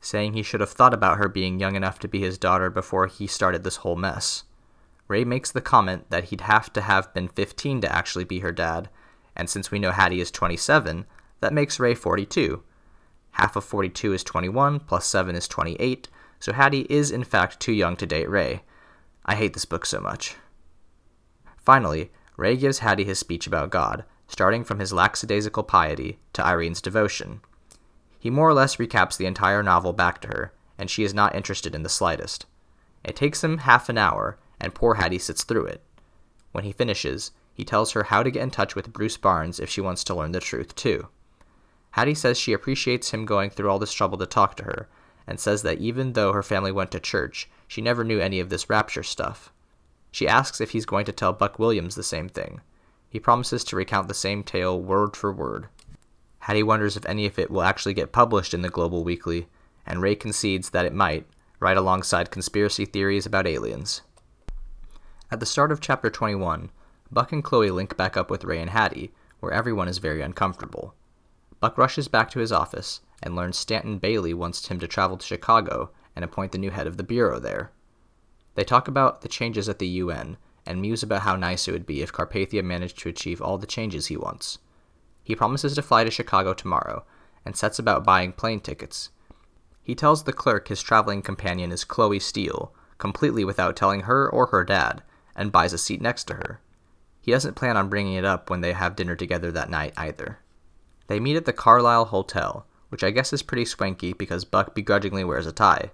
saying 0.00 0.32
he 0.32 0.42
should 0.42 0.58
have 0.58 0.70
thought 0.70 0.92
about 0.92 1.18
her 1.18 1.28
being 1.28 1.60
young 1.60 1.76
enough 1.76 2.00
to 2.00 2.08
be 2.08 2.22
his 2.22 2.38
daughter 2.38 2.70
before 2.70 3.06
he 3.06 3.28
started 3.28 3.62
this 3.62 3.76
whole 3.76 3.94
mess. 3.94 4.42
Ray 5.08 5.24
makes 5.24 5.52
the 5.52 5.60
comment 5.60 6.10
that 6.10 6.24
he'd 6.24 6.42
have 6.42 6.72
to 6.72 6.80
have 6.80 7.12
been 7.14 7.28
15 7.28 7.80
to 7.82 7.92
actually 7.92 8.24
be 8.24 8.40
her 8.40 8.52
dad, 8.52 8.88
and 9.36 9.48
since 9.48 9.70
we 9.70 9.78
know 9.78 9.92
Hattie 9.92 10.20
is 10.20 10.30
27, 10.30 11.06
that 11.40 11.52
makes 11.52 11.78
Ray 11.78 11.94
42. 11.94 12.62
Half 13.32 13.56
of 13.56 13.64
42 13.64 14.14
is 14.14 14.24
21, 14.24 14.80
plus 14.80 15.06
7 15.06 15.36
is 15.36 15.46
28, 15.46 16.08
so 16.40 16.52
Hattie 16.52 16.86
is 16.88 17.10
in 17.10 17.22
fact 17.22 17.60
too 17.60 17.72
young 17.72 17.96
to 17.96 18.06
date 18.06 18.30
Ray. 18.30 18.62
I 19.24 19.34
hate 19.34 19.52
this 19.52 19.64
book 19.64 19.86
so 19.86 20.00
much. 20.00 20.36
Finally, 21.56 22.10
Ray 22.36 22.56
gives 22.56 22.78
Hattie 22.78 23.04
his 23.04 23.18
speech 23.18 23.46
about 23.46 23.70
God, 23.70 24.04
starting 24.28 24.64
from 24.64 24.78
his 24.78 24.92
lackadaisical 24.92 25.62
piety 25.62 26.18
to 26.32 26.44
Irene's 26.44 26.80
devotion. 26.80 27.40
He 28.18 28.30
more 28.30 28.48
or 28.48 28.54
less 28.54 28.76
recaps 28.76 29.16
the 29.16 29.26
entire 29.26 29.62
novel 29.62 29.92
back 29.92 30.20
to 30.22 30.28
her, 30.28 30.52
and 30.78 30.90
she 30.90 31.04
is 31.04 31.14
not 31.14 31.34
interested 31.34 31.74
in 31.74 31.82
the 31.82 31.88
slightest. 31.88 32.46
It 33.04 33.16
takes 33.16 33.44
him 33.44 33.58
half 33.58 33.88
an 33.88 33.98
hour, 33.98 34.38
and 34.60 34.74
poor 34.74 34.94
Hattie 34.94 35.18
sits 35.18 35.44
through 35.44 35.66
it. 35.66 35.82
When 36.52 36.64
he 36.64 36.72
finishes, 36.72 37.32
he 37.52 37.64
tells 37.64 37.92
her 37.92 38.04
how 38.04 38.22
to 38.22 38.30
get 38.30 38.42
in 38.42 38.50
touch 38.50 38.74
with 38.74 38.92
Bruce 38.92 39.16
Barnes 39.16 39.60
if 39.60 39.70
she 39.70 39.80
wants 39.80 40.04
to 40.04 40.14
learn 40.14 40.32
the 40.32 40.40
truth, 40.40 40.74
too. 40.74 41.08
Hattie 41.92 42.14
says 42.14 42.38
she 42.38 42.52
appreciates 42.52 43.10
him 43.10 43.24
going 43.24 43.50
through 43.50 43.70
all 43.70 43.78
this 43.78 43.92
trouble 43.92 44.18
to 44.18 44.26
talk 44.26 44.56
to 44.56 44.64
her, 44.64 44.88
and 45.26 45.40
says 45.40 45.62
that 45.62 45.78
even 45.78 46.12
though 46.12 46.32
her 46.32 46.42
family 46.42 46.70
went 46.70 46.90
to 46.90 47.00
church, 47.00 47.48
she 47.66 47.80
never 47.80 48.04
knew 48.04 48.20
any 48.20 48.40
of 48.40 48.50
this 48.50 48.68
rapture 48.68 49.02
stuff. 49.02 49.52
She 50.12 50.28
asks 50.28 50.60
if 50.60 50.70
he's 50.70 50.86
going 50.86 51.06
to 51.06 51.12
tell 51.12 51.32
Buck 51.32 51.58
Williams 51.58 51.94
the 51.94 52.02
same 52.02 52.28
thing. 52.28 52.60
He 53.08 53.18
promises 53.18 53.64
to 53.64 53.76
recount 53.76 54.08
the 54.08 54.14
same 54.14 54.42
tale 54.42 54.80
word 54.80 55.16
for 55.16 55.32
word. 55.32 55.68
Hattie 56.40 56.62
wonders 56.62 56.96
if 56.96 57.06
any 57.06 57.26
of 57.26 57.38
it 57.38 57.50
will 57.50 57.62
actually 57.62 57.94
get 57.94 58.12
published 58.12 58.54
in 58.54 58.62
the 58.62 58.68
Global 58.68 59.02
Weekly, 59.02 59.48
and 59.86 60.00
Ray 60.00 60.14
concedes 60.14 60.70
that 60.70 60.84
it 60.84 60.94
might, 60.94 61.26
right 61.60 61.76
alongside 61.76 62.30
conspiracy 62.30 62.84
theories 62.84 63.26
about 63.26 63.46
aliens. 63.46 64.02
At 65.28 65.40
the 65.40 65.46
start 65.46 65.72
of 65.72 65.80
chapter 65.80 66.08
21, 66.08 66.70
Buck 67.10 67.32
and 67.32 67.42
Chloe 67.42 67.72
link 67.72 67.96
back 67.96 68.16
up 68.16 68.30
with 68.30 68.44
Ray 68.44 68.60
and 68.60 68.70
Hattie, 68.70 69.12
where 69.40 69.50
everyone 69.50 69.88
is 69.88 69.98
very 69.98 70.22
uncomfortable. 70.22 70.94
Buck 71.58 71.76
rushes 71.76 72.06
back 72.06 72.30
to 72.30 72.38
his 72.38 72.52
office 72.52 73.00
and 73.20 73.34
learns 73.34 73.56
Stanton 73.58 73.98
Bailey 73.98 74.32
wants 74.32 74.68
him 74.68 74.78
to 74.78 74.86
travel 74.86 75.16
to 75.16 75.26
Chicago 75.26 75.90
and 76.14 76.24
appoint 76.24 76.52
the 76.52 76.58
new 76.58 76.70
head 76.70 76.86
of 76.86 76.96
the 76.96 77.02
bureau 77.02 77.40
there. 77.40 77.72
They 78.54 78.62
talk 78.62 78.86
about 78.86 79.22
the 79.22 79.28
changes 79.28 79.68
at 79.68 79.80
the 79.80 79.88
UN 79.88 80.36
and 80.64 80.80
muse 80.80 81.02
about 81.02 81.22
how 81.22 81.34
nice 81.34 81.66
it 81.66 81.72
would 81.72 81.86
be 81.86 82.02
if 82.02 82.12
Carpathia 82.12 82.62
managed 82.62 83.00
to 83.00 83.08
achieve 83.08 83.42
all 83.42 83.58
the 83.58 83.66
changes 83.66 84.06
he 84.06 84.16
wants. 84.16 84.58
He 85.24 85.34
promises 85.34 85.74
to 85.74 85.82
fly 85.82 86.04
to 86.04 86.10
Chicago 86.10 86.54
tomorrow 86.54 87.04
and 87.44 87.56
sets 87.56 87.80
about 87.80 88.04
buying 88.04 88.32
plane 88.32 88.60
tickets. 88.60 89.10
He 89.82 89.96
tells 89.96 90.22
the 90.22 90.32
clerk 90.32 90.68
his 90.68 90.82
traveling 90.82 91.20
companion 91.20 91.72
is 91.72 91.82
Chloe 91.82 92.20
Steele, 92.20 92.72
completely 92.98 93.44
without 93.44 93.74
telling 93.74 94.02
her 94.02 94.30
or 94.30 94.46
her 94.46 94.64
dad, 94.64 95.02
and 95.36 95.52
buys 95.52 95.72
a 95.72 95.78
seat 95.78 96.00
next 96.00 96.24
to 96.24 96.34
her. 96.34 96.60
He 97.20 97.30
doesn't 97.30 97.54
plan 97.54 97.76
on 97.76 97.88
bringing 97.88 98.14
it 98.14 98.24
up 98.24 98.50
when 98.50 98.62
they 98.62 98.72
have 98.72 98.96
dinner 98.96 99.14
together 99.14 99.52
that 99.52 99.70
night 99.70 99.92
either. 99.96 100.38
They 101.06 101.20
meet 101.20 101.36
at 101.36 101.44
the 101.44 101.52
Carlisle 101.52 102.06
Hotel, 102.06 102.66
which 102.88 103.04
I 103.04 103.10
guess 103.10 103.32
is 103.32 103.42
pretty 103.42 103.64
swanky 103.64 104.12
because 104.12 104.44
Buck 104.44 104.74
begrudgingly 104.74 105.24
wears 105.24 105.46
a 105.46 105.52
tie. 105.52 105.90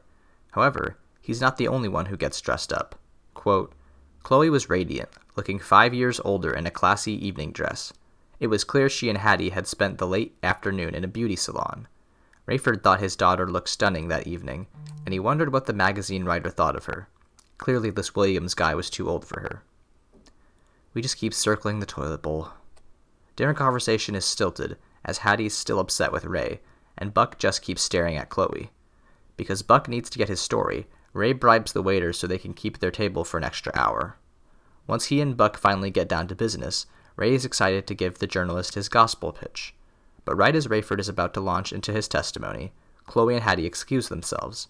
However, 0.52 0.96
he's 1.20 1.40
not 1.40 1.56
the 1.56 1.68
only 1.68 1.88
one 1.88 2.06
who 2.06 2.16
gets 2.16 2.40
dressed 2.40 2.72
up. 2.72 2.94
Quote, 3.34 3.74
Chloe 4.22 4.50
was 4.50 4.70
radiant, 4.70 5.08
looking 5.36 5.58
five 5.58 5.92
years 5.92 6.20
older 6.24 6.52
in 6.52 6.66
a 6.66 6.70
classy 6.70 7.12
evening 7.26 7.52
dress. 7.52 7.92
It 8.38 8.46
was 8.48 8.64
clear 8.64 8.88
she 8.88 9.08
and 9.08 9.18
Hattie 9.18 9.50
had 9.50 9.66
spent 9.66 9.98
the 9.98 10.06
late 10.06 10.36
afternoon 10.42 10.94
in 10.94 11.04
a 11.04 11.08
beauty 11.08 11.36
salon. 11.36 11.88
Rayford 12.46 12.82
thought 12.82 13.00
his 13.00 13.16
daughter 13.16 13.50
looked 13.50 13.68
stunning 13.68 14.08
that 14.08 14.26
evening, 14.26 14.66
and 15.04 15.12
he 15.12 15.20
wondered 15.20 15.52
what 15.52 15.66
the 15.66 15.72
magazine 15.72 16.24
writer 16.24 16.50
thought 16.50 16.76
of 16.76 16.86
her. 16.86 17.08
Clearly, 17.62 17.90
this 17.90 18.16
Williams 18.16 18.54
guy 18.54 18.74
was 18.74 18.90
too 18.90 19.08
old 19.08 19.24
for 19.24 19.38
her. 19.38 19.62
We 20.94 21.00
just 21.00 21.16
keep 21.16 21.32
circling 21.32 21.78
the 21.78 21.86
toilet 21.86 22.20
bowl. 22.20 22.48
Dinner 23.36 23.54
conversation 23.54 24.16
is 24.16 24.24
stilted, 24.24 24.76
as 25.04 25.18
Hattie's 25.18 25.56
still 25.56 25.78
upset 25.78 26.10
with 26.10 26.24
Ray, 26.24 26.60
and 26.98 27.14
Buck 27.14 27.38
just 27.38 27.62
keeps 27.62 27.80
staring 27.80 28.16
at 28.16 28.30
Chloe. 28.30 28.72
Because 29.36 29.62
Buck 29.62 29.86
needs 29.86 30.10
to 30.10 30.18
get 30.18 30.28
his 30.28 30.40
story, 30.40 30.88
Ray 31.12 31.32
bribes 31.32 31.72
the 31.72 31.84
waiters 31.84 32.18
so 32.18 32.26
they 32.26 32.36
can 32.36 32.52
keep 32.52 32.80
their 32.80 32.90
table 32.90 33.22
for 33.22 33.38
an 33.38 33.44
extra 33.44 33.70
hour. 33.76 34.16
Once 34.88 35.04
he 35.04 35.20
and 35.20 35.36
Buck 35.36 35.56
finally 35.56 35.92
get 35.92 36.08
down 36.08 36.26
to 36.26 36.34
business, 36.34 36.86
Ray 37.14 37.32
is 37.32 37.44
excited 37.44 37.86
to 37.86 37.94
give 37.94 38.18
the 38.18 38.26
journalist 38.26 38.74
his 38.74 38.88
gospel 38.88 39.30
pitch. 39.30 39.72
But 40.24 40.34
right 40.34 40.56
as 40.56 40.66
Rayford 40.66 40.98
is 40.98 41.08
about 41.08 41.32
to 41.34 41.40
launch 41.40 41.72
into 41.72 41.92
his 41.92 42.08
testimony, 42.08 42.72
Chloe 43.06 43.34
and 43.34 43.44
Hattie 43.44 43.66
excuse 43.66 44.08
themselves. 44.08 44.66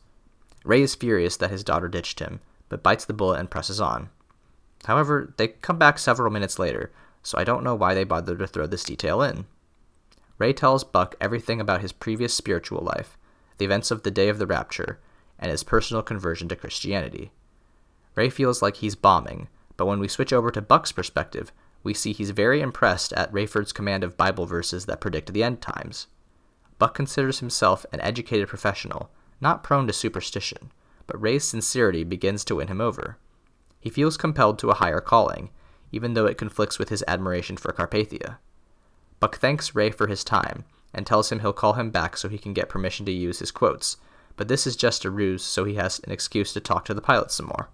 Ray 0.62 0.82
is 0.82 0.94
furious 0.94 1.38
that 1.38 1.50
his 1.50 1.64
daughter 1.64 1.88
ditched 1.88 2.20
him, 2.20 2.40
but 2.72 2.82
bites 2.82 3.04
the 3.04 3.12
bullet 3.12 3.38
and 3.38 3.50
presses 3.50 3.82
on. 3.82 4.08
However, 4.86 5.34
they 5.36 5.48
come 5.48 5.76
back 5.76 5.98
several 5.98 6.32
minutes 6.32 6.58
later, 6.58 6.90
so 7.22 7.36
I 7.36 7.44
don't 7.44 7.62
know 7.62 7.74
why 7.74 7.92
they 7.92 8.02
bothered 8.02 8.38
to 8.38 8.46
throw 8.46 8.66
this 8.66 8.82
detail 8.82 9.20
in. 9.20 9.44
Ray 10.38 10.54
tells 10.54 10.82
Buck 10.82 11.14
everything 11.20 11.60
about 11.60 11.82
his 11.82 11.92
previous 11.92 12.32
spiritual 12.32 12.80
life, 12.80 13.18
the 13.58 13.66
events 13.66 13.90
of 13.90 14.04
the 14.04 14.10
day 14.10 14.30
of 14.30 14.38
the 14.38 14.46
rapture, 14.46 15.00
and 15.38 15.50
his 15.50 15.62
personal 15.62 16.02
conversion 16.02 16.48
to 16.48 16.56
Christianity. 16.56 17.30
Ray 18.14 18.30
feels 18.30 18.62
like 18.62 18.76
he's 18.76 18.94
bombing, 18.94 19.48
but 19.76 19.84
when 19.84 20.00
we 20.00 20.08
switch 20.08 20.32
over 20.32 20.50
to 20.50 20.62
Buck's 20.62 20.92
perspective, 20.92 21.52
we 21.82 21.92
see 21.92 22.14
he's 22.14 22.30
very 22.30 22.62
impressed 22.62 23.12
at 23.12 23.30
Rayford's 23.34 23.74
command 23.74 24.02
of 24.02 24.16
Bible 24.16 24.46
verses 24.46 24.86
that 24.86 25.02
predict 25.02 25.34
the 25.34 25.42
end 25.42 25.60
times. 25.60 26.06
Buck 26.78 26.94
considers 26.94 27.40
himself 27.40 27.84
an 27.92 28.00
educated 28.00 28.48
professional, 28.48 29.10
not 29.42 29.62
prone 29.62 29.86
to 29.88 29.92
superstition, 29.92 30.72
but 31.06 31.20
Ray's 31.20 31.44
sincerity 31.44 32.04
begins 32.04 32.44
to 32.44 32.56
win 32.56 32.68
him 32.68 32.80
over. 32.80 33.18
He 33.80 33.90
feels 33.90 34.16
compelled 34.16 34.58
to 34.60 34.70
a 34.70 34.74
higher 34.74 35.00
calling, 35.00 35.50
even 35.90 36.14
though 36.14 36.26
it 36.26 36.38
conflicts 36.38 36.78
with 36.78 36.88
his 36.88 37.04
admiration 37.06 37.56
for 37.56 37.72
Carpathia. 37.72 38.38
Buck 39.20 39.36
thanks 39.36 39.74
Ray 39.74 39.90
for 39.90 40.06
his 40.06 40.24
time 40.24 40.64
and 40.94 41.06
tells 41.06 41.30
him 41.30 41.40
he'll 41.40 41.52
call 41.52 41.74
him 41.74 41.90
back 41.90 42.16
so 42.16 42.28
he 42.28 42.38
can 42.38 42.52
get 42.52 42.68
permission 42.68 43.06
to 43.06 43.12
use 43.12 43.38
his 43.38 43.50
quotes, 43.50 43.96
but 44.36 44.48
this 44.48 44.66
is 44.66 44.76
just 44.76 45.04
a 45.04 45.10
ruse 45.10 45.42
so 45.42 45.64
he 45.64 45.74
has 45.74 46.00
an 46.04 46.12
excuse 46.12 46.52
to 46.52 46.60
talk 46.60 46.84
to 46.84 46.94
the 46.94 47.00
pilot 47.00 47.30
some 47.30 47.46
more. 47.46 47.68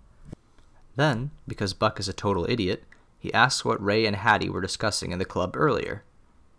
Then, 0.96 1.30
because 1.46 1.74
Buck 1.74 2.00
is 2.00 2.08
a 2.08 2.12
total 2.12 2.48
idiot, 2.50 2.84
he 3.18 3.32
asks 3.32 3.64
what 3.64 3.82
Ray 3.82 4.06
and 4.06 4.16
Hattie 4.16 4.48
were 4.48 4.60
discussing 4.60 5.12
in 5.12 5.18
the 5.18 5.24
club 5.24 5.56
earlier. 5.56 6.04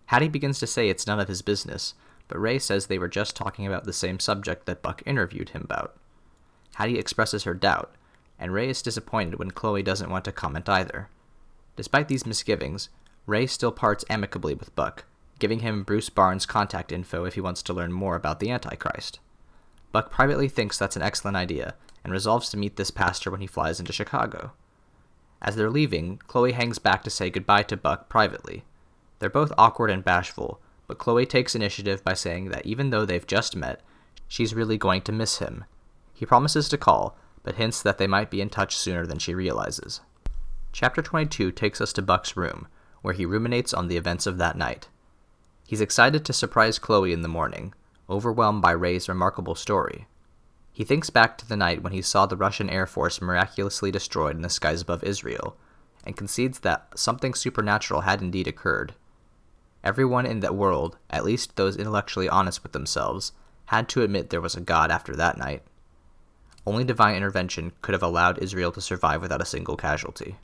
Hattie 0.07 0.27
begins 0.27 0.59
to 0.59 0.67
say 0.67 0.89
it's 0.89 1.07
none 1.07 1.19
of 1.19 1.27
his 1.27 1.41
business, 1.41 1.93
but 2.27 2.39
Ray 2.39 2.59
says 2.59 2.87
they 2.87 2.97
were 2.97 3.07
just 3.07 3.35
talking 3.35 3.67
about 3.67 3.83
the 3.83 3.93
same 3.93 4.19
subject 4.19 4.65
that 4.65 4.81
Buck 4.81 5.01
interviewed 5.05 5.49
him 5.49 5.63
about. 5.63 5.95
Hattie 6.79 6.97
expresses 6.97 7.43
her 7.43 7.53
doubt, 7.53 7.93
and 8.39 8.53
Ray 8.53 8.69
is 8.69 8.81
disappointed 8.81 9.37
when 9.37 9.51
Chloe 9.51 9.83
doesn't 9.83 10.09
want 10.09 10.23
to 10.23 10.31
comment 10.31 10.69
either. 10.69 11.09
Despite 11.75 12.07
these 12.07 12.25
misgivings, 12.25 12.87
Ray 13.25 13.47
still 13.47 13.73
parts 13.73 14.05
amicably 14.09 14.53
with 14.53 14.73
Buck, 14.77 15.03
giving 15.39 15.59
him 15.59 15.83
Bruce 15.83 16.07
Barnes' 16.07 16.45
contact 16.45 16.93
info 16.93 17.25
if 17.25 17.33
he 17.33 17.41
wants 17.41 17.61
to 17.63 17.73
learn 17.73 17.91
more 17.91 18.15
about 18.15 18.39
the 18.39 18.49
Antichrist. 18.49 19.19
Buck 19.91 20.09
privately 20.09 20.47
thinks 20.47 20.77
that's 20.77 20.95
an 20.95 21.01
excellent 21.01 21.35
idea 21.35 21.75
and 22.05 22.13
resolves 22.13 22.49
to 22.51 22.57
meet 22.57 22.77
this 22.77 22.91
pastor 22.91 23.29
when 23.29 23.41
he 23.41 23.47
flies 23.47 23.81
into 23.81 23.91
Chicago. 23.91 24.53
As 25.41 25.57
they're 25.57 25.69
leaving, 25.69 26.21
Chloe 26.27 26.53
hangs 26.53 26.79
back 26.79 27.03
to 27.03 27.09
say 27.09 27.29
goodbye 27.29 27.63
to 27.63 27.75
Buck 27.75 28.07
privately. 28.07 28.63
They're 29.19 29.29
both 29.29 29.51
awkward 29.57 29.89
and 29.89 30.01
bashful, 30.01 30.61
but 30.87 30.97
Chloe 30.97 31.25
takes 31.25 31.55
initiative 31.55 32.05
by 32.05 32.13
saying 32.13 32.51
that 32.51 32.65
even 32.65 32.89
though 32.89 33.03
they've 33.03 33.27
just 33.27 33.53
met, 33.53 33.81
she's 34.29 34.55
really 34.55 34.77
going 34.77 35.01
to 35.01 35.11
miss 35.11 35.39
him. 35.39 35.65
He 36.19 36.25
promises 36.25 36.67
to 36.67 36.77
call, 36.77 37.17
but 37.43 37.55
hints 37.55 37.81
that 37.81 37.97
they 37.97 38.05
might 38.05 38.29
be 38.29 38.41
in 38.41 38.49
touch 38.49 38.75
sooner 38.75 39.05
than 39.05 39.19
she 39.19 39.33
realizes. 39.33 40.01
Chapter 40.73 41.01
22 41.01 41.53
takes 41.53 41.79
us 41.79 41.93
to 41.93 42.01
Buck's 42.01 42.35
room, 42.35 42.67
where 43.01 43.13
he 43.13 43.25
ruminates 43.25 43.73
on 43.73 43.87
the 43.87 43.95
events 43.95 44.27
of 44.27 44.37
that 44.37 44.57
night. 44.57 44.89
He's 45.65 45.79
excited 45.79 46.25
to 46.25 46.33
surprise 46.33 46.77
Chloe 46.77 47.13
in 47.13 47.21
the 47.21 47.29
morning, 47.29 47.73
overwhelmed 48.09 48.61
by 48.61 48.71
Ray's 48.71 49.07
remarkable 49.07 49.55
story. 49.55 50.07
He 50.73 50.83
thinks 50.83 51.09
back 51.09 51.37
to 51.37 51.47
the 51.47 51.55
night 51.55 51.83
when 51.83 51.93
he 51.93 52.01
saw 52.01 52.25
the 52.25 52.35
Russian 52.35 52.69
Air 52.69 52.85
Force 52.85 53.21
miraculously 53.21 53.89
destroyed 53.89 54.35
in 54.35 54.41
the 54.41 54.49
skies 54.49 54.81
above 54.81 55.05
Israel, 55.05 55.55
and 56.03 56.17
concedes 56.17 56.59
that 56.59 56.99
something 56.99 57.33
supernatural 57.33 58.01
had 58.01 58.21
indeed 58.21 58.45
occurred. 58.45 58.93
Everyone 59.85 60.25
in 60.25 60.41
that 60.41 60.53
world, 60.53 60.97
at 61.09 61.23
least 61.23 61.55
those 61.55 61.77
intellectually 61.77 62.27
honest 62.27 62.61
with 62.61 62.73
themselves, 62.73 63.31
had 63.67 63.87
to 63.87 64.01
admit 64.01 64.31
there 64.31 64.41
was 64.41 64.55
a 64.55 64.59
God 64.59 64.91
after 64.91 65.15
that 65.15 65.37
night. 65.37 65.63
Only 66.69 66.83
divine 66.83 67.15
intervention 67.15 67.71
could 67.81 67.93
have 67.93 68.03
allowed 68.03 68.43
Israel 68.43 68.71
to 68.73 68.79
survive 68.79 69.23
without 69.23 69.41
a 69.41 69.45
single 69.45 69.75
casualty. 69.75 70.35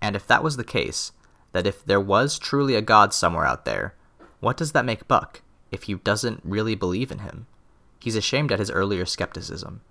And 0.00 0.16
if 0.16 0.26
that 0.26 0.42
was 0.42 0.56
the 0.56 0.64
case, 0.64 1.12
that 1.52 1.68
if 1.68 1.84
there 1.84 2.00
was 2.00 2.36
truly 2.36 2.74
a 2.74 2.82
God 2.82 3.14
somewhere 3.14 3.46
out 3.46 3.64
there, 3.64 3.94
what 4.40 4.56
does 4.56 4.72
that 4.72 4.84
make 4.84 5.06
Buck, 5.06 5.40
if 5.70 5.84
he 5.84 5.94
doesn't 5.94 6.40
really 6.42 6.74
believe 6.74 7.12
in 7.12 7.20
him? 7.20 7.46
He's 8.00 8.16
ashamed 8.16 8.50
at 8.50 8.58
his 8.58 8.72
earlier 8.72 9.06
skepticism. 9.06 9.82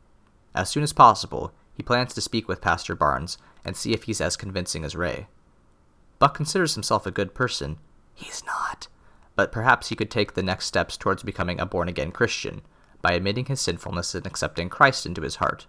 As 0.54 0.70
soon 0.70 0.84
as 0.84 0.92
possible, 0.92 1.54
he 1.74 1.82
plans 1.82 2.14
to 2.16 2.22
speak 2.22 2.50
with 2.50 2.60
Pastor 2.60 2.94
Barnes 2.94 3.38
and 3.64 3.78
see 3.78 3.94
if 3.94 4.04
he's 4.04 4.20
as 4.20 4.36
convincing 4.36 4.84
as 4.84 4.94
Ray. 4.94 5.28
Buck 6.20 6.34
considers 6.34 6.74
himself 6.74 7.06
a 7.06 7.12
good 7.12 7.34
person. 7.34 7.78
He's 8.14 8.44
not. 8.44 8.90
But 9.38 9.54
perhaps 9.54 9.88
he 9.88 9.96
could 9.96 10.12
take 10.12 10.34
the 10.34 10.44
next 10.44 10.66
steps 10.66 10.98
towards 10.98 11.24
becoming 11.24 11.62
a 11.62 11.66
born 11.66 11.88
again 11.88 12.12
Christian 12.12 12.62
by 13.02 13.14
admitting 13.14 13.46
his 13.46 13.62
sinfulness 13.62 14.14
and 14.16 14.26
accepting 14.26 14.70
Christ 14.70 15.06
into 15.06 15.22
his 15.22 15.38
heart. 15.38 15.66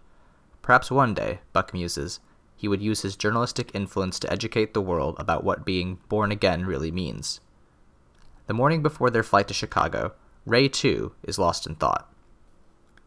Perhaps 0.60 0.90
one 0.90 1.14
day, 1.14 1.40
Buck 1.52 1.72
muses, 1.72 2.20
he 2.56 2.68
would 2.68 2.82
use 2.82 3.02
his 3.02 3.16
journalistic 3.16 3.70
influence 3.74 4.18
to 4.20 4.32
educate 4.32 4.74
the 4.74 4.80
world 4.80 5.16
about 5.18 5.42
what 5.42 5.64
being 5.64 5.98
born 6.08 6.30
again 6.30 6.64
really 6.64 6.92
means. 6.92 7.40
The 8.46 8.54
morning 8.54 8.82
before 8.82 9.10
their 9.10 9.22
flight 9.22 9.48
to 9.48 9.54
Chicago, 9.54 10.12
Ray, 10.46 10.68
too, 10.68 11.12
is 11.22 11.38
lost 11.38 11.66
in 11.66 11.74
thought. 11.74 12.12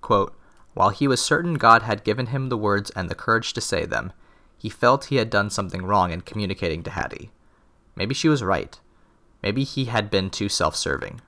Quote, 0.01 0.35
While 0.73 0.89
he 0.89 1.07
was 1.07 1.23
certain 1.23 1.55
God 1.55 1.83
had 1.83 2.03
given 2.03 2.27
him 2.27 2.49
the 2.49 2.57
words 2.57 2.89
and 2.91 3.09
the 3.09 3.15
courage 3.15 3.53
to 3.53 3.61
say 3.61 3.85
them, 3.85 4.11
he 4.57 4.69
felt 4.69 5.05
he 5.05 5.17
had 5.17 5.29
done 5.29 5.49
something 5.49 5.85
wrong 5.85 6.11
in 6.11 6.21
communicating 6.21 6.83
to 6.83 6.89
Hattie. 6.89 7.31
Maybe 7.95 8.13
she 8.13 8.29
was 8.29 8.43
right. 8.43 8.79
Maybe 9.43 9.63
he 9.63 9.85
had 9.85 10.09
been 10.09 10.29
too 10.29 10.49
self 10.49 10.75
serving. 10.75 11.21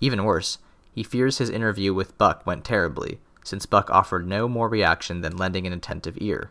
Even 0.00 0.24
worse, 0.24 0.58
he 0.92 1.02
fears 1.02 1.38
his 1.38 1.50
interview 1.50 1.92
with 1.92 2.16
Buck 2.18 2.46
went 2.46 2.64
terribly, 2.64 3.18
since 3.44 3.66
Buck 3.66 3.90
offered 3.90 4.26
no 4.26 4.48
more 4.48 4.68
reaction 4.68 5.20
than 5.20 5.36
lending 5.36 5.66
an 5.66 5.72
attentive 5.72 6.18
ear. 6.20 6.50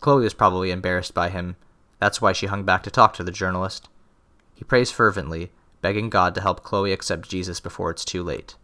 Chloe 0.00 0.24
was 0.24 0.34
probably 0.34 0.70
embarrassed 0.70 1.14
by 1.14 1.30
him. 1.30 1.56
That's 1.98 2.20
why 2.20 2.32
she 2.32 2.46
hung 2.46 2.64
back 2.64 2.82
to 2.82 2.90
talk 2.90 3.14
to 3.14 3.24
the 3.24 3.30
journalist. 3.30 3.88
He 4.54 4.64
prays 4.64 4.90
fervently, 4.90 5.52
begging 5.80 6.10
God 6.10 6.34
to 6.34 6.40
help 6.40 6.62
Chloe 6.62 6.92
accept 6.92 7.28
Jesus 7.28 7.60
before 7.60 7.90
it's 7.90 8.04
too 8.04 8.22
late 8.22 8.56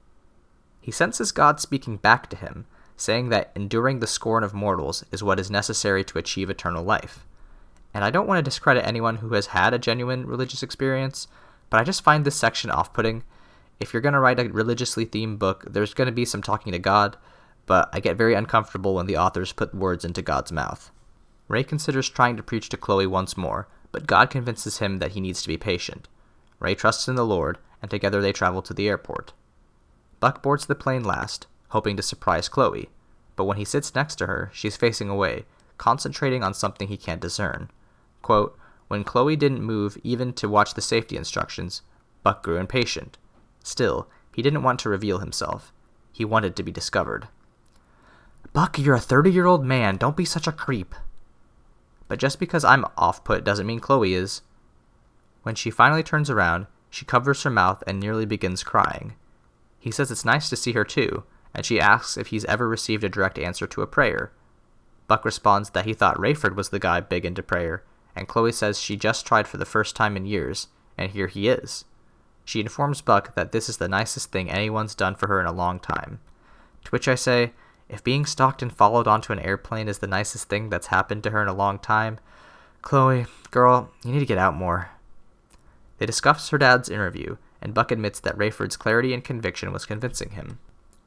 he 0.89 0.93
senses 0.93 1.33
God 1.33 1.61
speaking 1.61 1.99
back 1.99 2.31
to 2.31 2.37
him, 2.37 2.65
saying 2.97 3.29
that 3.29 3.53
enduring 3.55 3.99
the 3.99 4.07
scorn 4.07 4.43
of 4.43 4.55
mortals 4.55 5.05
is 5.13 5.23
what 5.23 5.39
is 5.39 5.51
necessary 5.51 6.03
to 6.05 6.17
achieve 6.17 6.49
eternal 6.49 6.83
life. 6.83 7.27
And 7.93 8.03
I 8.03 8.11
don't 8.11 8.27
want 8.27 8.39
to 8.39 8.43
discredit 8.43 8.87
anyone 8.87 9.17
who 9.17 9.35
has 9.35 9.49
had 9.49 9.75
a 9.75 9.79
genuine 9.79 10.27
religious 10.27 10.63
experience, 10.63 11.29
but 11.69 11.79
I 11.79 11.85
just 11.85 12.03
find 12.03 12.25
this 12.25 12.37
section 12.37 12.71
off 12.71 12.95
putting. 12.95 13.23
If 13.81 13.93
you're 13.93 14.03
going 14.03 14.15
to 14.15 14.21
write 14.21 14.41
a 14.41 14.49
religiously 14.49 15.07
themed 15.07 15.39
book, 15.39 15.65
there's 15.69 15.95
going 15.95 16.07
to 16.07 16.13
be 16.13 16.25
some 16.25 16.43
talking 16.43 16.73
to 16.73 16.79
God, 16.79 17.17
but 17.67 17.89
I 17.93 18.01
get 18.01 18.17
very 18.17 18.35
uncomfortable 18.35 18.95
when 18.95 19.07
the 19.07 19.17
authors 19.17 19.53
put 19.53 19.75
words 19.75 20.05
into 20.05 20.23
God's 20.23 20.51
mouth. 20.51 20.91
Ray 21.47 21.63
considers 21.63 22.09
trying 22.09 22.37
to 22.37 22.43
preach 22.43 22.69
to 22.71 22.77
Chloe 22.77 23.07
once 23.07 23.37
more, 23.37 23.69
but 23.93 24.07
God 24.07 24.31
convinces 24.31 24.79
him 24.79 24.99
that 24.99 25.13
he 25.13 25.21
needs 25.21 25.43
to 25.43 25.49
be 25.49 25.57
patient. 25.57 26.09
Ray 26.61 26.75
trusts 26.75 27.09
in 27.09 27.15
the 27.15 27.25
Lord, 27.25 27.59
and 27.81 27.91
together 27.91 28.21
they 28.21 28.33
travel 28.33 28.63
to 28.63 28.75
the 28.75 28.89
airport. 28.89 29.33
Buck 30.19 30.43
boards 30.43 30.67
the 30.67 30.75
plane 30.75 31.05
last, 31.05 31.47
hoping 31.69 31.97
to 31.97 32.03
surprise 32.03 32.49
Chloe, 32.49 32.89
but 33.37 33.45
when 33.45 33.57
he 33.57 33.65
sits 33.65 33.95
next 33.95 34.17
to 34.17 34.27
her, 34.27 34.51
she's 34.53 34.77
facing 34.77 35.09
away, 35.09 35.45
concentrating 35.77 36.43
on 36.43 36.53
something 36.53 36.89
he 36.89 36.97
can't 36.97 37.21
discern. 37.21 37.71
Quote, 38.23 38.59
when 38.89 39.05
Chloe 39.05 39.37
didn't 39.37 39.63
move 39.63 39.97
even 40.03 40.33
to 40.33 40.49
watch 40.49 40.75
the 40.75 40.81
safety 40.81 41.17
instructions, 41.17 41.83
Buck 42.25 42.43
grew 42.43 42.57
impatient. 42.57 43.17
Still, 43.63 44.09
he 44.35 44.43
didn't 44.43 44.63
want 44.63 44.81
to 44.81 44.89
reveal 44.89 45.19
himself. 45.19 45.73
He 46.13 46.25
wanted 46.25 46.57
to 46.57 46.63
be 46.63 46.73
discovered. 46.73 47.29
Buck, 48.53 48.79
you're 48.79 48.95
a 48.95 49.01
30 49.01 49.31
year 49.31 49.47
old 49.47 49.65
man. 49.65 49.97
Don't 49.97 50.17
be 50.17 50.25
such 50.25 50.47
a 50.47 50.53
creep. 50.53 50.95
But 52.09 52.19
just 52.19 52.41
because 52.41 52.65
I'm 52.65 52.87
off 52.97 53.25
put 53.25 53.45
doesn't 53.45 53.67
mean 53.67 53.81
Chloe 53.81 54.15
is. 54.15 54.43
When 55.43 55.55
she 55.55 55.71
finally 55.71 56.03
turns 56.03 56.31
around, 56.31 56.67
she 56.91 57.05
covers 57.05 57.43
her 57.43 57.51
mouth 57.51 57.83
and 57.87 58.01
nearly 58.01 58.25
begins 58.25 58.65
crying. 58.65 59.15
He 59.79 59.91
says 59.91 60.11
it's 60.11 60.25
nice 60.25 60.49
to 60.49 60.57
see 60.57 60.73
her 60.73 60.85
too, 60.85 61.25
and 61.55 61.65
she 61.65 61.81
asks 61.81 62.17
if 62.17 62.29
he's 62.29 62.45
ever 62.47 62.69
received 62.69 63.05
a 63.05 63.09
direct 63.09 63.39
answer 63.39 63.67
to 63.67 63.83
a 63.83 63.87
prayer. 63.87 64.33
Buck 65.07 65.25
responds 65.25 65.71
that 65.71 65.85
he 65.85 65.95
thought 65.95 66.19
Rayford 66.19 66.55
was 66.55 66.71
the 66.71 66.79
guy 66.79 67.01
big 67.01 67.25
into 67.25 67.43
prayer, 67.43 67.83
and 68.17 68.29
Chloe 68.29 68.53
says 68.53 68.81
she 68.81 68.97
just 68.97 69.27
tried 69.27 69.47
for 69.47 69.57
the 69.57 69.65
first 69.65 69.95
time 69.95 70.17
in 70.17 70.27
years, 70.27 70.69
and 70.97 71.13
here 71.13 71.29
he 71.29 71.49
is. 71.49 71.85
She 72.49 72.61
informs 72.61 73.03
Buck 73.03 73.35
that 73.35 73.53
this 73.53 73.69
is 73.69 73.77
the 73.77 73.89
nicest 73.91 74.33
thing 74.33 74.51
anyone's 74.51 74.95
done 74.95 75.17
for 75.17 75.27
her 75.27 75.39
in 75.39 75.45
a 75.45 75.53
long 75.53 75.79
time. 75.79 76.19
To 76.87 76.91
which 76.91 77.07
I 77.07 77.15
say, 77.15 77.53
if 77.91 78.03
being 78.03 78.25
stalked 78.25 78.63
and 78.63 78.73
followed 78.73 79.07
onto 79.07 79.35
an 79.35 79.39
airplane 79.39 79.87
is 79.87 79.99
the 79.99 80.07
nicest 80.07 80.49
thing 80.49 80.71
that's 80.71 80.87
happened 80.87 81.23
to 81.25 81.31
her 81.31 81.43
in 81.43 81.49
a 81.49 81.53
long 81.53 81.79
time, 81.79 82.19
Chloe, 82.81 83.27
girl, 83.51 83.91
you 84.03 84.13
need 84.13 84.21
to 84.21 84.25
get 84.25 84.39
out 84.39 84.55
more. 84.57 84.89
They 85.99 86.07
discuss 86.07 86.49
her 86.49 86.57
dad's 86.57 86.89
interview, 86.89 87.37
and 87.61 87.75
Buck 87.75 87.93
admits 87.93 88.19
that 88.21 88.39
Rayford's 88.39 88.79
clarity 88.79 89.13
and 89.13 89.23
conviction 89.23 89.71
was 89.71 89.85
convincing 89.85 90.31
him. 90.31 90.59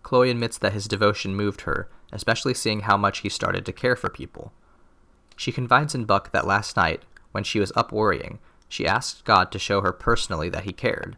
Chloe 0.04 0.30
admits 0.30 0.60
that 0.60 0.74
his 0.74 0.88
devotion 0.88 1.36
moved 1.36 1.62
her, 1.62 1.90
especially 2.12 2.54
seeing 2.54 2.82
how 2.82 2.98
much 2.98 3.22
he 3.22 3.30
started 3.30 3.66
to 3.66 3.74
care 3.74 3.96
for 3.96 4.12
people. 4.12 4.54
She 5.36 5.52
confides 5.52 5.96
in 5.96 6.06
Buck 6.06 6.34
that 6.34 6.46
last 6.46 6.78
night, 6.78 7.02
when 7.32 7.44
she 7.44 7.60
was 7.60 7.74
up 7.76 7.92
worrying, 7.92 8.38
she 8.70 8.86
asked 8.86 9.26
God 9.26 9.52
to 9.52 9.58
show 9.58 9.82
her 9.82 9.92
personally 9.92 10.48
that 10.48 10.66
he 10.66 10.72
cared. 10.72 11.18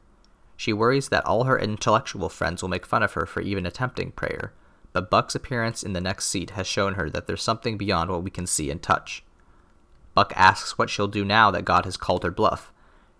She 0.56 0.74
worries 0.74 1.10
that 1.10 1.26
all 1.26 1.46
her 1.46 1.60
intellectual 1.60 2.30
friends 2.30 2.62
will 2.62 2.70
make 2.70 2.86
fun 2.86 3.04
of 3.04 3.14
her 3.14 3.26
for 3.26 3.42
even 3.42 3.66
attempting 3.66 4.12
prayer, 4.12 4.54
but 4.92 5.10
Buck's 5.10 5.36
appearance 5.36 5.84
in 5.84 5.94
the 5.94 6.02
next 6.02 6.28
seat 6.28 6.52
has 6.52 6.68
shown 6.68 6.94
her 6.94 7.10
that 7.10 7.28
there's 7.28 7.42
something 7.42 7.78
beyond 7.78 8.10
what 8.10 8.24
we 8.24 8.30
can 8.30 8.46
see 8.46 8.70
and 8.70 8.82
touch. 8.82 9.24
Buck 10.14 10.32
asks 10.36 10.78
what 10.78 10.90
she'll 10.90 11.08
do 11.08 11.26
now 11.26 11.50
that 11.52 11.66
God 11.66 11.86
has 11.86 11.98
called 11.98 12.24
her 12.24 12.32
bluff. 12.32 12.72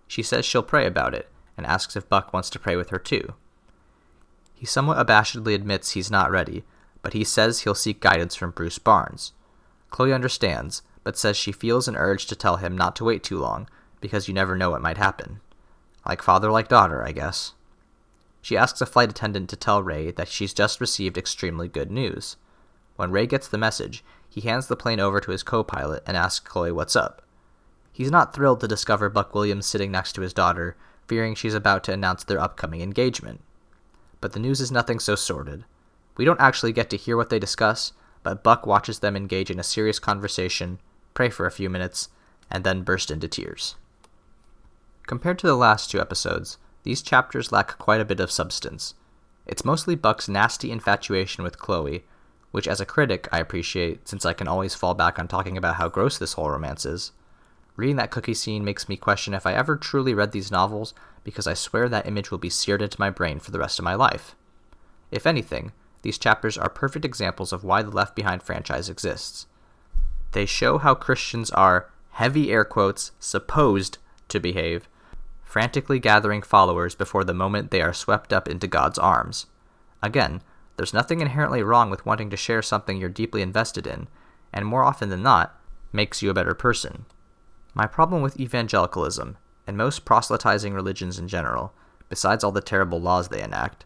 She 0.08 0.22
says 0.22 0.46
she'll 0.46 0.64
pray 0.64 0.86
about 0.86 1.16
it, 1.16 1.30
and 1.58 1.66
asks 1.66 1.96
if 1.96 2.08
Buck 2.08 2.32
wants 2.32 2.50
to 2.52 2.60
pray 2.60 2.76
with 2.76 2.92
her 2.92 3.00
too. 3.00 3.34
He 4.54 4.66
somewhat 4.66 4.98
abashedly 4.98 5.56
admits 5.56 5.92
he's 5.92 6.12
not 6.12 6.32
ready, 6.32 6.64
but 7.02 7.14
he 7.14 7.24
says 7.24 7.62
he'll 7.62 7.76
seek 7.76 8.00
guidance 8.00 8.36
from 8.36 8.52
Bruce 8.52 8.80
Barnes. 8.80 9.34
Chloe 9.90 10.14
understands, 10.14 10.84
but 11.04 11.18
says 11.18 11.36
she 11.36 11.52
feels 11.52 11.88
an 11.88 11.98
urge 11.98 12.28
to 12.28 12.36
tell 12.36 12.58
him 12.58 12.78
not 12.78 12.96
to 12.96 13.04
wait 13.04 13.24
too 13.24 13.40
long, 13.40 13.68
because 14.00 14.28
you 14.28 14.34
never 14.34 14.56
know 14.56 14.70
what 14.70 14.82
might 14.82 14.98
happen. 14.98 15.40
Like 16.06 16.22
father, 16.22 16.52
like 16.52 16.68
daughter, 16.68 17.06
I 17.06 17.12
guess. 17.12 17.54
She 18.42 18.58
asks 18.58 18.82
a 18.82 18.86
flight 18.86 19.10
attendant 19.10 19.50
to 19.50 19.56
tell 19.56 19.82
Ray 19.82 20.12
that 20.12 20.28
she's 20.28 20.54
just 20.54 20.82
received 20.82 21.18
extremely 21.18 21.68
good 21.68 21.90
news. 21.90 22.36
When 22.98 23.12
Ray 23.12 23.26
gets 23.26 23.48
the 23.48 23.58
message, 23.58 24.04
he 24.30 24.42
hands 24.42 24.68
the 24.68 24.76
plane 24.76 25.00
over 25.00 25.20
to 25.20 25.32
his 25.32 25.44
co 25.44 25.64
pilot 25.64 26.04
and 26.06 26.18
asks 26.18 26.46
Chloe 26.46 26.72
what's 26.72 26.96
up. 26.96 27.22
He's 27.92 28.12
not 28.12 28.34
thrilled 28.34 28.60
to 28.62 28.68
discover 28.68 29.10
Buck 29.10 29.34
Williams 29.34 29.66
sitting 29.66 29.92
next 29.92 30.14
to 30.14 30.22
his 30.22 30.34
daughter, 30.34 30.76
fearing 31.08 31.36
she's 31.36 31.54
about 31.54 31.84
to 31.86 31.94
announce 31.94 32.24
their 32.24 32.40
upcoming 32.40 32.82
engagement. 32.82 33.42
But 34.20 34.34
the 34.34 34.40
news 34.40 34.60
is 34.60 34.72
nothing 34.72 35.00
so 35.00 35.16
sordid. 35.16 35.64
We 36.18 36.26
don't 36.26 36.42
actually 36.42 36.74
get 36.74 36.90
to 36.90 36.98
hear 36.98 37.16
what 37.16 37.30
they 37.30 37.40
discuss, 37.40 37.94
but 38.24 38.44
Buck 38.44 38.66
watches 38.66 39.00
them 39.00 39.16
engage 39.16 39.52
in 39.52 39.60
a 39.60 39.64
serious 39.64 40.00
conversation, 40.00 40.80
pray 41.14 41.30
for 41.30 41.46
a 41.46 41.52
few 41.52 41.70
minutes, 41.70 42.10
and 42.50 42.64
then 42.64 42.84
burst 42.84 43.12
into 43.12 43.28
tears. 43.28 43.76
Compared 45.06 45.38
to 45.40 45.48
the 45.48 45.56
last 45.56 45.92
two 45.92 46.00
episodes, 46.00 46.58
these 46.84 47.02
chapters 47.02 47.52
lack 47.52 47.78
quite 47.78 48.02
a 48.02 48.06
bit 48.06 48.20
of 48.20 48.32
substance. 48.32 48.94
It's 49.46 49.66
mostly 49.66 49.96
Buck's 49.96 50.30
nasty 50.30 50.72
infatuation 50.72 51.44
with 51.44 51.60
Chloe, 51.60 52.06
which 52.52 52.68
as 52.68 52.80
a 52.80 52.86
critic 52.86 53.28
I 53.32 53.40
appreciate 53.40 54.08
since 54.08 54.26
I 54.26 54.34
can 54.34 54.48
always 54.48 54.76
fall 54.76 54.94
back 54.94 55.20
on 55.20 55.28
talking 55.28 55.58
about 55.58 55.76
how 55.76 55.90
gross 55.90 56.18
this 56.18 56.34
whole 56.34 56.50
romance 56.50 56.86
is. 56.86 57.12
Reading 57.76 57.96
that 57.98 58.12
cookie 58.12 58.34
scene 58.34 58.64
makes 58.64 58.88
me 58.88 58.96
question 58.96 59.34
if 59.34 59.46
I 59.46 59.54
ever 59.54 59.76
truly 59.76 60.14
read 60.14 60.32
these 60.32 60.52
novels 60.52 60.94
because 61.24 61.48
I 61.48 61.56
swear 61.56 61.90
that 61.90 62.08
image 62.08 62.30
will 62.30 62.38
be 62.38 62.50
seared 62.50 62.82
into 62.82 63.00
my 63.00 63.10
brain 63.10 63.40
for 63.40 63.52
the 63.52 63.60
rest 63.60 63.80
of 63.80 63.86
my 63.86 63.96
life. 63.96 64.36
If 65.12 65.26
anything, 65.26 65.72
these 66.04 66.18
chapters 66.18 66.58
are 66.58 66.70
perfect 66.70 67.04
examples 67.04 67.52
of 67.52 67.64
why 67.64 67.82
the 67.82 67.90
Left 67.90 68.16
Behind 68.16 68.44
franchise 68.44 68.90
exists. 68.90 69.48
They 70.32 70.46
show 70.46 70.78
how 70.78 70.96
Christians 70.96 71.50
are, 71.52 71.90
heavy 72.12 72.52
air 72.52 72.64
quotes, 72.64 73.12
supposed 73.20 73.98
to 74.30 74.40
behave 74.40 74.88
frantically 75.54 76.00
gathering 76.00 76.42
followers 76.42 76.96
before 76.96 77.24
the 77.24 77.32
moment 77.32 77.70
they 77.70 77.80
are 77.80 77.94
swept 77.94 78.34
up 78.34 78.48
into 78.48 78.66
God's 78.66 78.98
arms. 78.98 79.46
Again, 80.02 80.42
there's 80.78 80.96
nothing 80.96 81.22
inherently 81.22 81.62
wrong 81.62 81.92
with 81.92 82.08
wanting 82.08 82.32
to 82.32 82.36
share 82.36 82.64
something 82.64 82.98
you're 82.98 83.08
deeply 83.08 83.44
invested 83.44 83.86
in, 83.86 84.08
and 84.52 84.66
more 84.66 84.84
often 84.84 85.10
than 85.10 85.22
not, 85.22 85.56
makes 85.92 86.24
you 86.24 86.32
a 86.32 86.34
better 86.34 86.56
person. 86.56 87.06
My 87.76 87.86
problem 87.86 88.24
with 88.24 88.40
evangelicalism, 88.40 89.38
and 89.68 89.78
most 89.78 90.06
proselytizing 90.06 90.74
religions 90.74 91.20
in 91.20 91.28
general, 91.28 91.72
besides 92.10 92.44
all 92.44 92.52
the 92.52 92.60
terrible 92.60 93.00
laws 93.00 93.28
they 93.28 93.44
enact, 93.44 93.86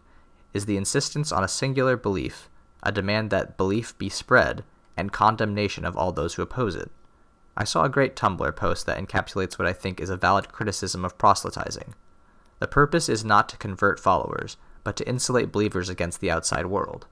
is 0.53 0.67
the 0.67 0.77
insistence 0.77 1.33
on 1.33 1.43
a 1.43 1.49
singular 1.49 1.97
belief, 1.97 2.49
a 2.81 2.93
demand 2.93 3.29
that 3.31 3.57
belief 3.57 3.97
be 3.97 4.07
spread, 4.07 4.63
and 4.95 5.11
condemnation 5.11 5.83
of 5.83 5.97
all 5.97 6.13
those 6.13 6.35
who 6.35 6.41
oppose 6.41 6.77
it. 6.77 6.91
I 7.59 7.63
saw 7.63 7.83
a 7.83 7.89
great 7.89 8.15
Tumblr 8.15 8.55
post 8.55 8.85
that 8.85 8.99
encapsulates 8.99 9.57
what 9.57 9.67
I 9.67 9.73
think 9.73 9.99
is 9.99 10.11
a 10.11 10.15
valid 10.15 10.51
criticism 10.51 11.03
of 11.03 11.17
proselytizing. 11.17 11.95
The 12.59 12.67
purpose 12.67 13.09
is 13.09 13.25
not 13.25 13.49
to 13.49 13.57
convert 13.57 13.99
followers, 13.99 14.57
but 14.83 14.95
to 14.97 15.07
insulate 15.09 15.51
believers 15.51 15.89
against 15.89 16.21
the 16.21 16.29
outside 16.29 16.67
world. 16.67 17.07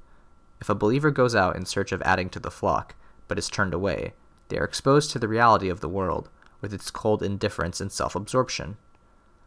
If 0.62 0.70
a 0.70 0.76
believer 0.76 1.10
goes 1.10 1.34
out 1.34 1.56
in 1.56 1.66
search 1.66 1.92
of 1.92 2.02
adding 2.04 2.30
to 2.30 2.40
the 2.40 2.52
flock, 2.52 2.94
but 3.28 3.40
is 3.40 3.50
turned 3.50 3.74
away, 3.74 4.14
they 4.50 4.60
are 4.60 4.64
exposed 4.64 5.10
to 5.12 5.20
the 5.20 5.28
reality 5.28 5.68
of 5.68 5.80
the 5.80 5.90
world, 5.90 6.30
with 6.62 6.76
its 6.76 6.92
cold 6.92 7.24
indifference 7.24 7.82
and 7.82 7.92
self 7.92 8.16
absorption. 8.16 8.78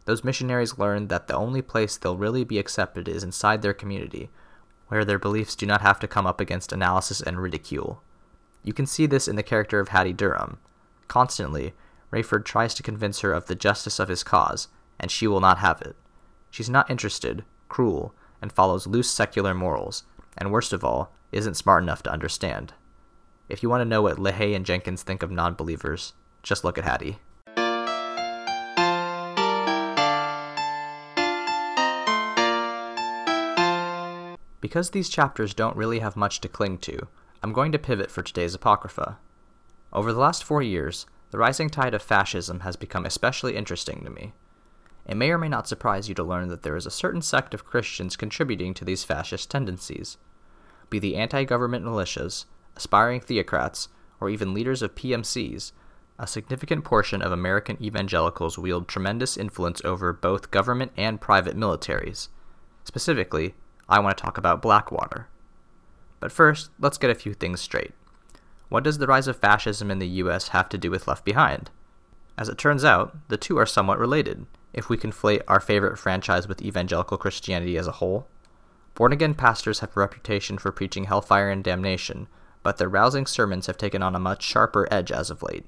Those 0.03 0.25
missionaries 0.25 0.77
learn 0.77 1.07
that 1.07 1.27
the 1.27 1.35
only 1.35 1.61
place 1.61 1.95
they'll 1.95 2.17
really 2.17 2.43
be 2.43 2.59
accepted 2.59 3.07
is 3.07 3.23
inside 3.23 3.61
their 3.61 3.73
community, 3.73 4.29
where 4.89 5.05
their 5.05 5.17
beliefs 5.17 5.55
do 5.55 5.65
not 5.65 5.79
have 5.79 5.99
to 6.01 6.09
come 6.09 6.27
up 6.27 6.41
against 6.41 6.73
analysis 6.73 7.21
and 7.21 7.39
ridicule. 7.39 8.03
You 8.63 8.73
can 8.73 8.85
see 8.85 9.05
this 9.05 9.29
in 9.29 9.37
the 9.37 9.43
character 9.43 9.79
of 9.79 9.89
Hattie 9.89 10.11
Durham, 10.11 10.57
Constantly, 11.09 11.73
Rayford 12.13 12.45
tries 12.45 12.75
to 12.75 12.83
convince 12.83 13.21
her 13.21 13.33
of 13.33 13.47
the 13.47 13.55
justice 13.55 13.99
of 13.99 14.09
his 14.09 14.23
cause, 14.23 14.67
and 14.99 15.09
she 15.09 15.27
will 15.27 15.39
not 15.41 15.57
have 15.57 15.81
it. 15.81 15.95
She's 16.51 16.69
not 16.69 16.89
interested, 16.89 17.43
cruel, 17.67 18.13
and 18.41 18.51
follows 18.51 18.85
loose 18.85 19.09
secular 19.09 19.55
morals, 19.55 20.03
and 20.37 20.51
worst 20.51 20.71
of 20.71 20.83
all, 20.83 21.11
isn't 21.31 21.55
smart 21.55 21.81
enough 21.81 22.03
to 22.03 22.11
understand. 22.11 22.73
If 23.49 23.63
you 23.63 23.69
want 23.69 23.81
to 23.81 23.85
know 23.85 24.03
what 24.03 24.17
LaHaye 24.17 24.55
and 24.55 24.65
Jenkins 24.65 25.01
think 25.01 25.23
of 25.23 25.31
non 25.31 25.55
believers, 25.55 26.13
just 26.43 26.63
look 26.63 26.77
at 26.77 26.83
Hattie. 26.83 27.17
Because 34.61 34.91
these 34.91 35.09
chapters 35.09 35.55
don't 35.55 35.75
really 35.75 35.99
have 35.99 36.15
much 36.15 36.39
to 36.41 36.47
cling 36.47 36.77
to, 36.79 37.07
I'm 37.41 37.53
going 37.53 37.71
to 37.71 37.79
pivot 37.79 38.11
for 38.11 38.21
today's 38.21 38.53
Apocrypha. 38.53 39.17
Over 39.91 40.13
the 40.13 40.19
last 40.19 40.43
four 40.43 40.61
years, 40.61 41.05
the 41.31 41.37
rising 41.37 41.69
tide 41.69 41.93
of 41.93 42.01
fascism 42.01 42.61
has 42.61 42.75
become 42.75 43.05
especially 43.05 43.55
interesting 43.55 44.03
to 44.03 44.09
me. 44.09 44.33
It 45.05 45.17
may 45.17 45.31
or 45.31 45.37
may 45.37 45.49
not 45.49 45.67
surprise 45.67 46.07
you 46.07 46.15
to 46.15 46.23
learn 46.23 46.49
that 46.49 46.61
there 46.61 46.75
is 46.75 46.85
a 46.85 46.91
certain 46.91 47.21
sect 47.21 47.53
of 47.53 47.65
Christians 47.65 48.15
contributing 48.15 48.73
to 48.75 48.85
these 48.85 49.03
fascist 49.03 49.49
tendencies. 49.49 50.17
Be 50.89 50.99
the 50.99 51.15
anti 51.15 51.43
government 51.43 51.85
militias, 51.85 52.45
aspiring 52.75 53.19
theocrats, 53.19 53.87
or 54.19 54.29
even 54.29 54.53
leaders 54.53 54.81
of 54.81 54.95
PMCs, 54.95 55.71
a 56.19 56.27
significant 56.27 56.83
portion 56.83 57.21
of 57.21 57.31
American 57.31 57.81
evangelicals 57.81 58.57
wield 58.57 58.87
tremendous 58.87 59.37
influence 59.37 59.81
over 59.85 60.11
both 60.11 60.51
government 60.51 60.91
and 60.97 61.21
private 61.21 61.57
militaries. 61.57 62.27
Specifically, 62.83 63.55
I 63.87 63.99
want 63.99 64.17
to 64.17 64.23
talk 64.23 64.37
about 64.37 64.61
Blackwater. 64.61 65.27
But 66.19 66.31
first, 66.31 66.69
let's 66.79 66.97
get 66.97 67.09
a 67.09 67.15
few 67.15 67.33
things 67.33 67.61
straight. 67.61 67.93
What 68.69 68.83
does 68.83 68.99
the 68.99 69.07
rise 69.07 69.27
of 69.27 69.35
fascism 69.37 69.89
in 69.89 69.99
the 69.99 70.07
US 70.07 70.49
have 70.49 70.69
to 70.69 70.77
do 70.77 70.91
with 70.91 71.07
Left 71.07 71.25
Behind? 71.25 71.71
As 72.37 72.49
it 72.49 72.57
turns 72.57 72.85
out, 72.85 73.27
the 73.27 73.37
two 73.37 73.57
are 73.57 73.65
somewhat 73.65 73.99
related, 73.99 74.45
if 74.73 74.89
we 74.89 74.97
conflate 74.97 75.41
our 75.47 75.59
favorite 75.59 75.97
franchise 75.97 76.47
with 76.47 76.61
evangelical 76.61 77.17
Christianity 77.17 77.77
as 77.77 77.87
a 77.87 77.93
whole. 77.93 78.27
Born 78.93 79.11
again 79.11 79.33
pastors 79.33 79.79
have 79.79 79.97
a 79.97 79.99
reputation 79.99 80.57
for 80.57 80.71
preaching 80.71 81.05
hellfire 81.05 81.49
and 81.49 81.63
damnation, 81.63 82.27
but 82.61 82.77
their 82.77 82.87
rousing 82.87 83.25
sermons 83.25 83.65
have 83.65 83.77
taken 83.77 84.03
on 84.03 84.15
a 84.15 84.19
much 84.19 84.43
sharper 84.43 84.87
edge 84.91 85.11
as 85.11 85.29
of 85.29 85.41
late. 85.41 85.65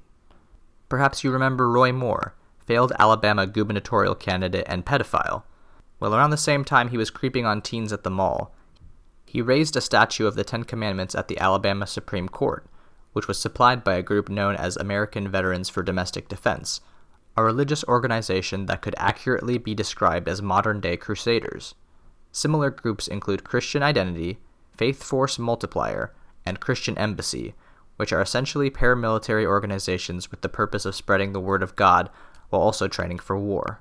Perhaps 0.88 1.24
you 1.24 1.30
remember 1.30 1.68
Roy 1.68 1.92
Moore, 1.92 2.34
failed 2.64 2.92
Alabama 2.98 3.46
gubernatorial 3.46 4.14
candidate 4.14 4.66
and 4.68 4.86
pedophile. 4.86 5.42
Well, 5.98 6.14
around 6.14 6.30
the 6.30 6.36
same 6.36 6.64
time 6.64 6.88
he 6.88 6.96
was 6.96 7.10
creeping 7.10 7.46
on 7.46 7.62
teens 7.62 7.92
at 7.92 8.04
the 8.04 8.10
mall, 8.10 8.54
he 9.26 9.40
raised 9.40 9.76
a 9.76 9.80
statue 9.80 10.26
of 10.26 10.34
the 10.34 10.44
Ten 10.44 10.62
Commandments 10.62 11.14
at 11.14 11.28
the 11.28 11.38
Alabama 11.38 11.86
Supreme 11.86 12.28
Court, 12.28 12.66
which 13.12 13.28
was 13.28 13.38
supplied 13.38 13.84
by 13.84 13.94
a 13.94 14.02
group 14.02 14.28
known 14.28 14.56
as 14.56 14.76
American 14.76 15.28
Veterans 15.28 15.68
for 15.68 15.82
Domestic 15.82 16.28
Defense, 16.28 16.80
a 17.36 17.42
religious 17.42 17.84
organization 17.84 18.66
that 18.66 18.82
could 18.82 18.94
accurately 18.98 19.58
be 19.58 19.74
described 19.74 20.28
as 20.28 20.42
modern 20.42 20.80
day 20.80 20.96
crusaders. 20.96 21.74
Similar 22.30 22.70
groups 22.70 23.08
include 23.08 23.44
Christian 23.44 23.82
Identity, 23.82 24.38
Faith 24.76 25.02
Force 25.02 25.38
Multiplier, 25.38 26.12
and 26.44 26.60
Christian 26.60 26.96
Embassy, 26.98 27.54
which 27.96 28.12
are 28.12 28.20
essentially 28.20 28.70
paramilitary 28.70 29.46
organizations 29.46 30.30
with 30.30 30.40
the 30.40 30.48
purpose 30.48 30.84
of 30.84 30.94
spreading 30.94 31.32
the 31.32 31.40
word 31.40 31.62
of 31.62 31.76
God 31.76 32.10
while 32.48 32.62
also 32.62 32.88
training 32.88 33.18
for 33.18 33.38
war. 33.38 33.80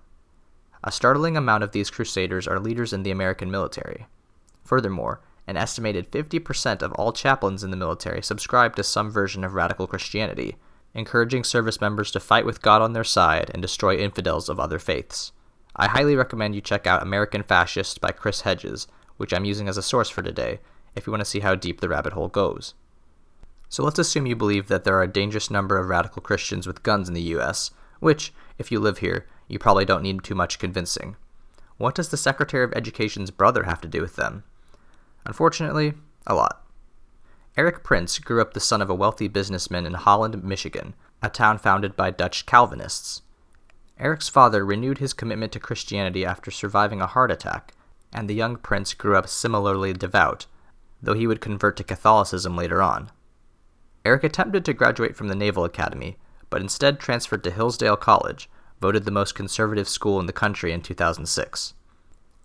A 0.84 0.92
startling 0.92 1.38
amount 1.38 1.64
of 1.64 1.72
these 1.72 1.90
crusaders 1.90 2.48
are 2.48 2.60
leaders 2.60 2.94
in 2.94 3.04
the 3.04 3.12
American 3.12 3.52
military. 3.52 4.08
Furthermore, 4.64 5.22
an 5.52 5.58
estimated 5.58 6.10
50% 6.12 6.82
of 6.82 6.94
all 6.94 7.12
chaplains 7.12 7.62
in 7.62 7.72
the 7.72 7.78
military 7.78 8.24
subscribe 8.24 8.74
to 8.78 8.84
some 8.84 9.12
version 9.12 9.44
of 9.44 9.54
radical 9.54 9.86
Christianity, 9.86 10.56
encouraging 10.94 11.44
service 11.44 11.82
members 11.82 12.10
to 12.12 12.22
fight 12.22 12.46
with 12.46 12.62
God 12.62 12.82
on 12.82 12.94
their 12.94 13.04
side 13.04 13.52
and 13.54 13.62
destroy 13.62 13.98
infidels 13.98 14.48
of 14.48 14.62
other 14.62 14.80
faiths. 14.80 15.34
I 15.76 15.90
highly 15.90 16.16
recommend 16.16 16.56
you 16.56 16.62
check 16.62 16.88
out 16.88 17.04
American 17.04 17.44
Fascist 17.44 18.00
by 18.00 18.12
Chris 18.12 18.42
Hedges, 18.42 18.88
which 19.18 19.34
I'm 19.34 19.44
using 19.44 19.68
as 19.68 19.76
a 19.76 19.84
source 19.84 20.10
for 20.10 20.22
today, 20.22 20.60
if 20.96 21.06
you 21.06 21.12
want 21.12 21.20
to 21.20 21.30
see 21.30 21.42
how 21.42 21.56
deep 21.56 21.82
the 21.82 21.90
rabbit 21.90 22.14
hole 22.14 22.30
goes. 22.30 22.74
So 23.68 23.84
let's 23.84 24.00
assume 24.00 24.26
you 24.26 24.38
believe 24.38 24.70
that 24.70 24.86
there 24.86 24.96
are 24.98 25.04
a 25.04 25.08
dangerous 25.12 25.52
number 25.52 25.78
of 25.78 25.90
radical 25.90 26.22
Christians 26.22 26.66
with 26.66 26.82
guns 26.82 27.10
in 27.10 27.14
the 27.14 27.36
US, 27.36 27.72
which, 28.00 28.34
if 28.58 28.72
you 28.72 28.80
live 28.80 29.00
here, 29.00 29.28
you 29.50 29.60
probably 29.60 29.84
don't 29.84 30.04
need 30.04 30.24
too 30.24 30.36
much 30.36 30.60
convincing. 30.60 31.18
What 31.76 31.96
does 31.96 32.08
the 32.08 32.16
Secretary 32.16 32.64
of 32.64 32.72
Education's 32.74 33.32
brother 33.32 33.64
have 33.64 33.82
to 33.82 33.90
do 33.90 34.02
with 34.02 34.16
them? 34.16 34.46
Unfortunately, 35.26 35.94
a 36.26 36.34
lot. 36.34 36.66
Erik 37.58 37.84
Prince 37.84 38.18
grew 38.20 38.42
up 38.42 38.54
the 38.54 38.60
son 38.60 38.82
of 38.82 38.90
a 38.90 38.96
wealthy 38.96 39.28
businessman 39.28 39.86
in 39.86 39.94
Holland, 39.94 40.44
Michigan, 40.44 40.94
a 41.22 41.30
town 41.30 41.58
founded 41.58 41.96
by 41.96 42.10
Dutch 42.10 42.46
Calvinists. 42.46 43.22
Erik's 44.00 44.30
father 44.30 44.66
renewed 44.66 44.98
his 44.98 45.14
commitment 45.14 45.52
to 45.52 45.60
Christianity 45.60 46.26
after 46.26 46.50
surviving 46.50 47.02
a 47.02 47.08
heart 47.08 47.30
attack, 47.30 47.74
and 48.14 48.30
the 48.30 48.34
young 48.34 48.56
prince 48.56 48.94
grew 48.94 49.16
up 49.16 49.28
similarly 49.28 49.94
devout, 49.94 50.48
though 51.02 51.14
he 51.14 51.28
would 51.28 51.42
convert 51.42 51.78
to 51.78 51.84
Catholicism 51.84 52.56
later 52.56 52.82
on. 52.82 53.12
Erik 54.04 54.24
attempted 54.24 54.66
to 54.66 54.74
graduate 54.74 55.16
from 55.16 55.28
the 55.28 55.36
Naval 55.36 55.66
Academy, 55.66 56.18
but 56.50 56.62
instead 56.62 57.00
transferred 57.00 57.44
to 57.44 57.52
Hillsdale 57.52 57.98
College, 57.98 58.50
voted 58.80 59.06
the 59.06 59.12
most 59.12 59.36
conservative 59.36 59.88
school 59.88 60.20
in 60.20 60.26
the 60.26 60.34
country 60.34 60.72
in 60.72 60.82
2006. 60.82 61.74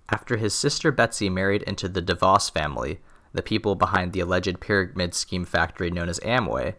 After 0.09 0.37
his 0.37 0.55
sister 0.55 0.93
Betsy 0.93 1.29
married 1.29 1.63
into 1.63 1.89
the 1.89 2.03
DeVos 2.03 2.51
family, 2.51 3.01
the 3.33 3.43
people 3.43 3.75
behind 3.75 4.13
the 4.13 4.21
alleged 4.21 4.61
pyramid 4.61 5.15
scheme 5.15 5.45
factory 5.45 5.91
known 5.91 6.09
as 6.09 6.21
Amway, 6.21 6.75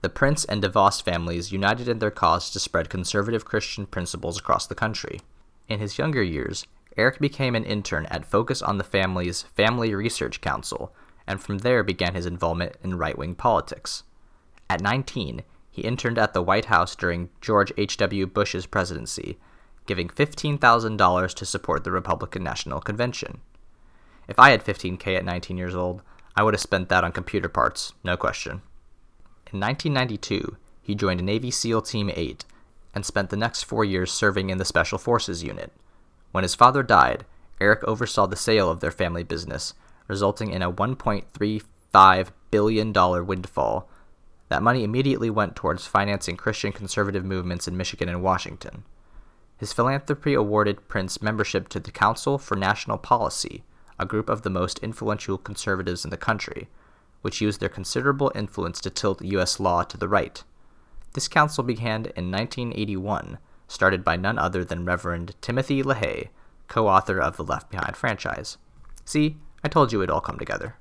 the 0.00 0.08
Prince 0.08 0.46
and 0.46 0.62
DeVos 0.62 1.02
families 1.02 1.52
united 1.52 1.88
in 1.88 1.98
their 1.98 2.10
cause 2.10 2.50
to 2.50 2.58
spread 2.58 2.88
conservative 2.88 3.44
Christian 3.44 3.84
principles 3.86 4.38
across 4.38 4.66
the 4.66 4.74
country. 4.74 5.20
In 5.68 5.78
his 5.78 5.98
younger 5.98 6.22
years, 6.22 6.66
Erik 6.96 7.18
became 7.18 7.54
an 7.54 7.64
intern 7.64 8.06
at 8.06 8.24
Focus 8.24 8.62
on 8.62 8.78
the 8.78 8.84
Family's 8.84 9.42
Family 9.42 9.94
Research 9.94 10.40
Council, 10.40 10.94
and 11.26 11.40
from 11.40 11.58
there 11.58 11.84
began 11.84 12.14
his 12.14 12.26
involvement 12.26 12.76
in 12.82 12.98
right 12.98 13.16
wing 13.16 13.34
politics. 13.34 14.04
At 14.70 14.80
19, 14.80 15.42
he 15.70 15.82
interned 15.82 16.18
at 16.18 16.32
the 16.32 16.42
White 16.42 16.66
House 16.66 16.96
during 16.96 17.28
George 17.40 17.72
H.W. 17.76 18.26
Bush's 18.26 18.66
presidency 18.66 19.38
giving 19.90 20.08
$15,000 20.08 21.34
to 21.34 21.44
support 21.44 21.82
the 21.82 21.90
Republican 21.90 22.44
National 22.44 22.80
Convention. 22.80 23.40
If 24.28 24.38
I 24.38 24.50
had 24.50 24.64
15K 24.64 25.16
at 25.16 25.24
19 25.24 25.56
years 25.58 25.74
old, 25.74 26.02
I 26.36 26.44
would 26.44 26.54
have 26.54 26.60
spent 26.60 26.88
that 26.90 27.02
on 27.02 27.10
computer 27.10 27.48
parts, 27.48 27.92
no 28.04 28.16
question. 28.16 28.62
In 29.52 29.58
1992, 29.58 30.56
he 30.80 30.94
joined 30.94 31.24
Navy 31.24 31.50
SEAL 31.50 31.82
Team 31.82 32.08
8 32.14 32.44
and 32.94 33.04
spent 33.04 33.30
the 33.30 33.36
next 33.36 33.64
four 33.64 33.84
years 33.84 34.12
serving 34.12 34.48
in 34.48 34.58
the 34.58 34.64
Special 34.64 34.96
Forces 34.96 35.42
Unit. 35.42 35.72
When 36.30 36.44
his 36.44 36.54
father 36.54 36.84
died, 36.84 37.24
Erik 37.60 37.82
oversaw 37.82 38.28
the 38.28 38.36
sale 38.36 38.70
of 38.70 38.78
their 38.78 38.92
family 38.92 39.24
business, 39.24 39.74
resulting 40.06 40.52
in 40.52 40.62
a 40.62 40.70
$1.35 40.70 42.28
billion 42.52 42.92
windfall. 43.26 43.88
That 44.50 44.62
money 44.62 44.84
immediately 44.84 45.30
went 45.30 45.56
towards 45.56 45.88
financing 45.88 46.36
Christian 46.36 46.70
conservative 46.70 47.24
movements 47.24 47.66
in 47.66 47.76
Michigan 47.76 48.08
and 48.08 48.22
Washington. 48.22 48.84
His 49.60 49.74
philanthropy 49.74 50.32
awarded 50.32 50.88
Prince 50.88 51.20
membership 51.20 51.68
to 51.68 51.80
the 51.80 51.90
Council 51.90 52.38
for 52.38 52.56
National 52.56 52.96
Policy, 52.96 53.62
a 53.98 54.06
group 54.06 54.30
of 54.30 54.40
the 54.40 54.48
most 54.48 54.78
influential 54.78 55.36
conservatives 55.36 56.02
in 56.02 56.10
the 56.10 56.16
country, 56.16 56.70
which 57.20 57.42
used 57.42 57.60
their 57.60 57.68
considerable 57.68 58.32
influence 58.34 58.80
to 58.80 58.88
tilt 58.88 59.20
U.S. 59.22 59.60
law 59.60 59.82
to 59.82 59.98
the 59.98 60.08
right. 60.08 60.42
This 61.12 61.28
council 61.28 61.62
began 61.62 62.06
in 62.16 62.30
1981, 62.30 63.36
started 63.68 64.02
by 64.02 64.16
none 64.16 64.38
other 64.38 64.64
than 64.64 64.86
Reverend 64.86 65.34
Timothy 65.42 65.82
LaHaye, 65.82 66.30
co 66.68 66.88
author 66.88 67.20
of 67.20 67.36
the 67.36 67.44
Left 67.44 67.70
Behind 67.70 67.94
franchise. 67.94 68.56
See, 69.04 69.36
I 69.62 69.68
told 69.68 69.92
you 69.92 70.00
it'd 70.00 70.08
all 70.10 70.22
come 70.22 70.38
together. 70.38 70.76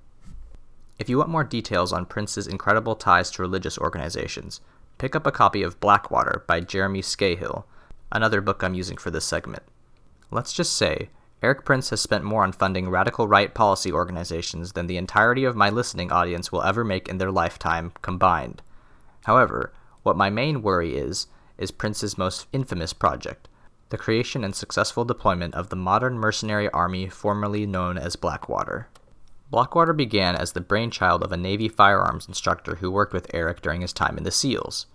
If 0.97 1.09
you 1.09 1.17
want 1.17 1.29
more 1.29 1.43
details 1.43 1.91
on 1.91 2.05
Prince's 2.05 2.47
incredible 2.47 2.95
ties 2.95 3.29
to 3.31 3.41
religious 3.41 3.77
organizations, 3.77 4.61
pick 4.97 5.17
up 5.17 5.27
a 5.27 5.33
copy 5.33 5.63
of 5.63 5.81
Blackwater 5.81 6.45
by 6.47 6.61
Jeremy 6.61 7.01
Scahill 7.01 7.65
another 8.11 8.41
book 8.41 8.63
I'm 8.63 8.73
using 8.73 8.97
for 8.97 9.11
this 9.11 9.25
segment. 9.25 9.63
Let's 10.31 10.53
just 10.53 10.73
say, 10.73 11.09
Erik 11.41 11.63
Prince 11.63 11.89
has 11.91 12.01
spent 12.01 12.23
more 12.23 12.43
on 12.43 12.51
funding 12.51 12.89
radical 12.89 13.27
right 13.27 13.53
policy 13.53 13.91
organizations 13.91 14.73
than 14.73 14.87
the 14.87 14.97
entirety 14.97 15.45
of 15.45 15.55
my 15.55 15.69
listening 15.69 16.11
audience 16.11 16.51
will 16.51 16.63
ever 16.63 16.83
make 16.83 17.07
in 17.07 17.17
their 17.17 17.31
lifetime 17.31 17.93
combined. 18.01 18.61
However, 19.25 19.71
what 20.03 20.17
my 20.17 20.29
main 20.29 20.61
worry 20.61 20.97
is, 20.97 21.27
is 21.57 21.71
Prince's 21.71 22.17
most 22.17 22.47
infamous 22.51 22.93
project 22.93 23.47
the 23.89 23.97
creation 23.97 24.43
and 24.43 24.55
successful 24.55 25.03
deployment 25.03 25.55
of 25.55 25.69
the 25.69 25.75
modern 25.75 26.15
mercenary 26.17 26.69
army 26.69 27.09
formerly 27.09 27.65
known 27.65 27.97
as 27.97 28.15
Blackwater. 28.15 28.87
Blackwater 29.49 29.93
began 29.93 30.35
as 30.35 30.51
the 30.51 30.61
brainchild 30.61 31.23
of 31.23 31.31
a 31.31 31.37
Navy 31.37 31.67
firearms 31.67 32.27
instructor 32.27 32.75
who 32.75 32.91
worked 32.91 33.13
with 33.13 33.33
Erik 33.33 33.61
during 33.61 33.81
his 33.81 33.91
time 33.91 34.15
in 34.15 34.23
the 34.23 34.29
SEALs. 34.29 34.85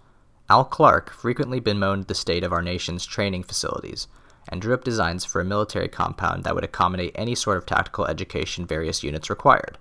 Al 0.51 0.67
Clark 0.67 1.11
frequently 1.11 1.59
bemoaned 1.59 2.07
the 2.07 2.15
state 2.15 2.45
of 2.45 2.53
our 2.53 2.61
nation's 2.61 3.07
training 3.07 3.43
facilities 3.45 4.09
and 4.47 4.61
drew 4.61 4.75
up 4.75 4.85
designs 4.85 5.25
for 5.25 5.41
a 5.41 5.45
military 5.45 5.89
compound 5.89 6.45
that 6.45 6.55
would 6.55 6.65
accommodate 6.65 7.13
any 7.15 7.35
sort 7.35 7.57
of 7.57 7.65
tactical 7.65 8.05
education 8.05 8.67
various 8.67 9.03
units 9.03 9.31
required. 9.31 9.79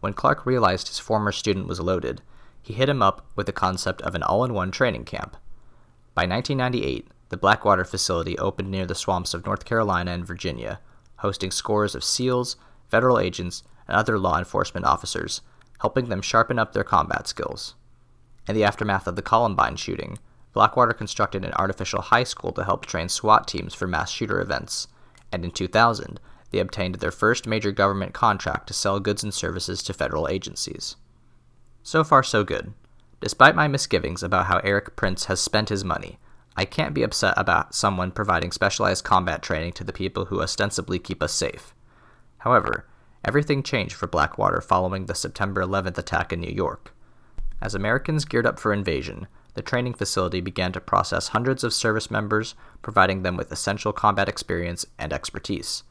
When 0.00 0.12
Clark 0.12 0.44
realized 0.44 0.88
his 0.88 0.98
former 0.98 1.30
student 1.30 1.68
was 1.68 1.78
loaded, 1.78 2.22
he 2.60 2.74
hit 2.74 2.88
him 2.88 3.02
up 3.02 3.24
with 3.36 3.46
the 3.46 3.52
concept 3.52 4.02
of 4.02 4.16
an 4.16 4.22
all 4.24 4.44
in 4.44 4.52
one 4.52 4.72
training 4.72 5.04
camp. 5.04 5.36
By 6.12 6.22
1998, 6.22 7.06
the 7.28 7.36
Blackwater 7.36 7.84
facility 7.84 8.36
opened 8.38 8.72
near 8.72 8.86
the 8.86 8.96
swamps 8.96 9.32
of 9.32 9.46
North 9.46 9.64
Carolina 9.64 10.10
and 10.10 10.26
Virginia, 10.26 10.80
hosting 11.18 11.52
scores 11.52 11.94
of 11.94 12.02
SEALs, 12.02 12.56
federal 12.88 13.20
agents, 13.20 13.62
and 13.86 13.96
other 13.96 14.18
law 14.18 14.38
enforcement 14.38 14.86
officers, 14.86 15.40
helping 15.80 16.08
them 16.08 16.20
sharpen 16.20 16.58
up 16.58 16.72
their 16.72 16.84
combat 16.84 17.28
skills. 17.28 17.76
In 18.46 18.54
the 18.54 18.64
aftermath 18.64 19.06
of 19.06 19.16
the 19.16 19.22
Columbine 19.22 19.76
shooting, 19.76 20.18
Blackwater 20.52 20.92
constructed 20.92 21.44
an 21.44 21.54
artificial 21.54 22.02
high 22.02 22.24
school 22.24 22.52
to 22.52 22.64
help 22.64 22.86
train 22.86 23.08
SWAT 23.08 23.48
teams 23.48 23.74
for 23.74 23.86
mass 23.86 24.10
shooter 24.10 24.40
events, 24.40 24.86
and 25.32 25.44
in 25.44 25.50
2000, 25.50 26.20
they 26.50 26.60
obtained 26.60 26.96
their 26.96 27.10
first 27.10 27.46
major 27.46 27.72
government 27.72 28.14
contract 28.14 28.68
to 28.68 28.74
sell 28.74 29.00
goods 29.00 29.24
and 29.24 29.34
services 29.34 29.82
to 29.82 29.92
federal 29.92 30.28
agencies. 30.28 30.94
So 31.82 32.04
far, 32.04 32.22
so 32.22 32.44
good. 32.44 32.72
Despite 33.20 33.56
my 33.56 33.66
misgivings 33.66 34.22
about 34.22 34.46
how 34.46 34.58
Erik 34.58 34.94
Prince 34.94 35.24
has 35.24 35.40
spent 35.40 35.70
his 35.70 35.84
money, 35.84 36.18
I 36.56 36.64
can't 36.64 36.94
be 36.94 37.02
upset 37.02 37.34
about 37.36 37.74
someone 37.74 38.12
providing 38.12 38.52
specialized 38.52 39.02
combat 39.02 39.42
training 39.42 39.72
to 39.72 39.84
the 39.84 39.92
people 39.92 40.26
who 40.26 40.40
ostensibly 40.40 41.00
keep 41.00 41.22
us 41.22 41.32
safe. 41.32 41.74
However, 42.38 42.86
everything 43.24 43.64
changed 43.64 43.94
for 43.94 44.06
Blackwater 44.06 44.60
following 44.60 45.06
the 45.06 45.14
September 45.16 45.62
11th 45.62 45.98
attack 45.98 46.32
in 46.32 46.40
New 46.40 46.52
York. 46.52 46.93
As 47.64 47.74
Americans 47.74 48.26
geared 48.26 48.44
up 48.44 48.60
for 48.60 48.74
invasion, 48.74 49.26
the 49.54 49.62
training 49.62 49.94
facility 49.94 50.42
began 50.42 50.70
to 50.72 50.82
process 50.82 51.28
hundreds 51.28 51.64
of 51.64 51.72
service 51.72 52.10
members, 52.10 52.54
providing 52.82 53.22
them 53.22 53.38
with 53.38 53.50
essential 53.50 53.90
combat 53.90 54.28
experience 54.28 54.84
and 54.98 55.14
expertise. 55.14 55.82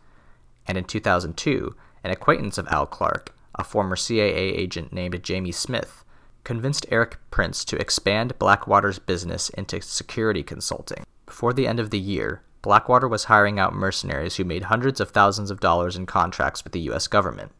And 0.67 0.77
in 0.77 0.83
2002, 0.83 1.75
an 2.03 2.11
acquaintance 2.11 2.59
of 2.59 2.67
Al 2.67 2.85
Clark, 2.85 3.35
a 3.55 3.63
former 3.63 3.95
CIA 3.95 4.53
agent 4.53 4.93
named 4.93 5.23
Jamie 5.23 5.51
Smith, 5.51 6.05
convinced 6.43 6.85
Erik 6.91 7.17
Prince 7.31 7.65
to 7.65 7.81
expand 7.81 8.37
Blackwater's 8.37 8.99
business 8.99 9.49
into 9.49 9.81
security 9.81 10.43
consulting. 10.43 11.03
Before 11.25 11.53
the 11.53 11.65
end 11.65 11.79
of 11.79 11.89
the 11.89 11.99
year, 11.99 12.43
Blackwater 12.61 13.07
was 13.07 13.23
hiring 13.23 13.57
out 13.57 13.73
mercenaries 13.73 14.35
who 14.35 14.43
made 14.43 14.65
hundreds 14.65 14.99
of 14.99 15.09
thousands 15.09 15.49
of 15.49 15.59
dollars 15.59 15.95
in 15.95 16.05
contracts 16.05 16.63
with 16.63 16.73
the 16.73 16.81
US 16.91 17.07
government. 17.07 17.51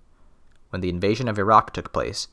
When 0.69 0.81
the 0.81 0.89
invasion 0.89 1.27
of 1.27 1.39
Iraq 1.39 1.73
took 1.73 1.91
place, 1.91 2.27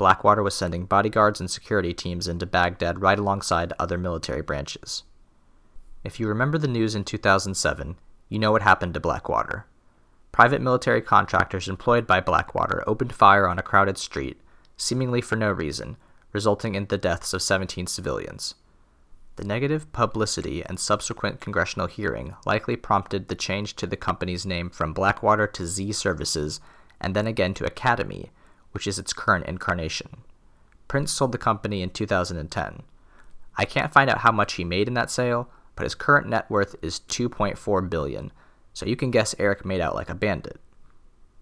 Blackwater 0.00 0.42
was 0.42 0.54
sending 0.54 0.86
bodyguards 0.86 1.40
and 1.40 1.50
security 1.50 1.92
teams 1.92 2.26
into 2.26 2.46
Baghdad 2.46 3.02
right 3.02 3.18
alongside 3.18 3.74
other 3.78 3.98
military 3.98 4.40
branches. 4.40 5.02
If 6.02 6.18
you 6.18 6.26
remember 6.26 6.56
the 6.56 6.66
news 6.66 6.94
in 6.94 7.04
2007, 7.04 7.96
you 8.30 8.38
know 8.38 8.50
what 8.50 8.62
happened 8.62 8.94
to 8.94 9.00
Blackwater. 9.00 9.66
Private 10.32 10.62
military 10.62 11.02
contractors 11.02 11.68
employed 11.68 12.06
by 12.06 12.18
Blackwater 12.18 12.82
opened 12.86 13.12
fire 13.12 13.46
on 13.46 13.58
a 13.58 13.62
crowded 13.62 13.98
street, 13.98 14.40
seemingly 14.78 15.20
for 15.20 15.36
no 15.36 15.52
reason, 15.52 15.98
resulting 16.32 16.74
in 16.74 16.86
the 16.86 16.96
deaths 16.96 17.34
of 17.34 17.42
17 17.42 17.86
civilians. 17.86 18.54
The 19.36 19.44
negative 19.44 19.92
publicity 19.92 20.64
and 20.64 20.80
subsequent 20.80 21.42
congressional 21.42 21.88
hearing 21.88 22.36
likely 22.46 22.76
prompted 22.76 23.28
the 23.28 23.34
change 23.34 23.76
to 23.76 23.86
the 23.86 23.98
company's 23.98 24.46
name 24.46 24.70
from 24.70 24.94
Blackwater 24.94 25.46
to 25.48 25.64
Xe 25.64 25.94
Services 25.94 26.58
and 26.98 27.14
then 27.14 27.26
again 27.26 27.52
to 27.52 27.64
Academi 27.64 28.30
which 28.72 28.86
is 28.86 28.98
its 28.98 29.12
current 29.12 29.46
incarnation. 29.46 30.22
Prince 30.88 31.12
sold 31.12 31.32
the 31.32 31.38
company 31.38 31.82
in 31.82 31.90
2010. 31.90 32.82
I 33.56 33.64
can't 33.64 33.92
find 33.92 34.10
out 34.10 34.18
how 34.18 34.32
much 34.32 34.54
he 34.54 34.64
made 34.64 34.88
in 34.88 34.94
that 34.94 35.10
sale, 35.10 35.48
but 35.76 35.84
his 35.84 35.94
current 35.94 36.28
net 36.28 36.50
worth 36.50 36.76
is 36.82 37.00
2.4 37.08 37.88
billion, 37.88 38.32
so 38.72 38.86
you 38.86 38.96
can 38.96 39.10
guess 39.10 39.34
Erik 39.38 39.64
made 39.64 39.80
out 39.80 39.94
like 39.94 40.08
a 40.08 40.14
bandit. 40.14 40.60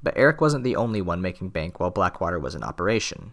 But 0.03 0.17
Erik 0.17 0.41
wasn't 0.41 0.65
the 0.65 0.77
only 0.77 1.01
one 1.01 1.21
making 1.21 1.49
bank 1.49 1.81
while 1.81 1.91
Blackwater 1.91 2.39
was 2.39 2.55
in 2.55 2.63
operation. 2.63 3.33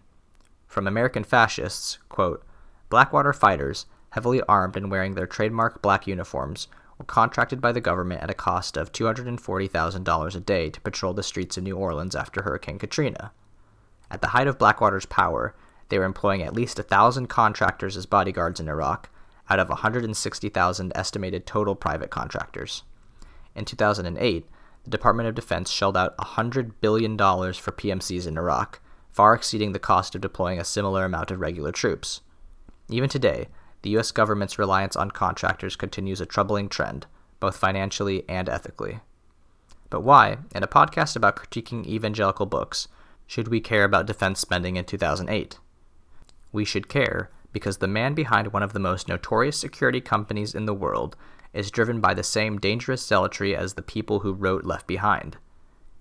From 0.66 0.86
American 0.86 1.24
fascists, 1.24 1.98
quote, 2.08 2.44
Blackwater 2.88 3.32
fighters, 3.32 3.86
heavily 4.10 4.42
armed 4.42 4.76
and 4.76 4.90
wearing 4.90 5.14
their 5.14 5.26
trademark 5.26 5.82
black 5.82 6.06
uniforms, 6.06 6.68
were 6.98 7.04
contracted 7.04 7.60
by 7.60 7.72
the 7.72 7.80
government 7.80 8.22
at 8.22 8.30
a 8.30 8.34
cost 8.34 8.76
of 8.76 8.92
$240,000 8.92 10.34
a 10.34 10.40
day 10.40 10.70
to 10.70 10.80
patrol 10.80 11.12
the 11.12 11.22
streets 11.22 11.56
of 11.56 11.64
New 11.64 11.76
Orleans 11.76 12.16
after 12.16 12.42
Hurricane 12.42 12.78
Katrina. 12.78 13.32
At 14.10 14.20
the 14.20 14.28
height 14.28 14.46
of 14.46 14.58
Blackwater's 14.58 15.06
power, 15.06 15.54
they 15.88 15.98
were 15.98 16.04
employing 16.04 16.42
at 16.42 16.54
least 16.54 16.78
a 16.78 16.82
thousand 16.82 17.28
contractors 17.28 17.96
as 17.96 18.06
bodyguards 18.06 18.60
in 18.60 18.68
Iraq, 18.68 19.10
out 19.48 19.60
of 19.60 19.68
160,000 19.68 20.92
estimated 20.94 21.46
total 21.46 21.74
private 21.74 22.10
contractors. 22.10 22.82
In 23.54 23.64
2008, 23.64 24.46
the 24.84 24.90
Department 24.90 25.28
of 25.28 25.34
Defense 25.34 25.70
shelled 25.70 25.96
out 25.96 26.16
$100 26.18 26.72
billion 26.80 27.16
for 27.16 27.72
PMCs 27.72 28.26
in 28.26 28.38
Iraq, 28.38 28.80
far 29.10 29.34
exceeding 29.34 29.72
the 29.72 29.78
cost 29.78 30.14
of 30.14 30.20
deploying 30.20 30.60
a 30.60 30.64
similar 30.64 31.04
amount 31.04 31.30
of 31.30 31.40
regular 31.40 31.72
troops. 31.72 32.20
Even 32.88 33.08
today, 33.08 33.48
the 33.82 33.90
U.S. 33.90 34.12
government's 34.12 34.58
reliance 34.58 34.96
on 34.96 35.10
contractors 35.10 35.76
continues 35.76 36.20
a 36.20 36.26
troubling 36.26 36.68
trend, 36.68 37.06
both 37.40 37.56
financially 37.56 38.24
and 38.28 38.48
ethically. 38.48 39.00
But 39.90 40.02
why, 40.02 40.38
in 40.54 40.62
a 40.62 40.68
podcast 40.68 41.16
about 41.16 41.36
critiquing 41.36 41.86
evangelical 41.86 42.46
books, 42.46 42.88
should 43.26 43.48
we 43.48 43.60
care 43.60 43.84
about 43.84 44.06
defense 44.06 44.40
spending 44.40 44.76
in 44.76 44.84
2008? 44.84 45.58
We 46.52 46.64
should 46.64 46.88
care 46.88 47.30
because 47.52 47.78
the 47.78 47.88
man 47.88 48.14
behind 48.14 48.52
one 48.52 48.62
of 48.62 48.72
the 48.72 48.78
most 48.78 49.08
notorious 49.08 49.58
security 49.58 50.00
companies 50.00 50.54
in 50.54 50.66
the 50.66 50.74
world 50.74 51.16
is 51.52 51.70
driven 51.70 52.00
by 52.00 52.14
the 52.14 52.22
same 52.22 52.58
dangerous 52.58 53.04
zealotry 53.04 53.56
as 53.56 53.74
the 53.74 53.82
people 53.82 54.20
who 54.20 54.32
wrote 54.32 54.64
Left 54.64 54.86
Behind. 54.86 55.36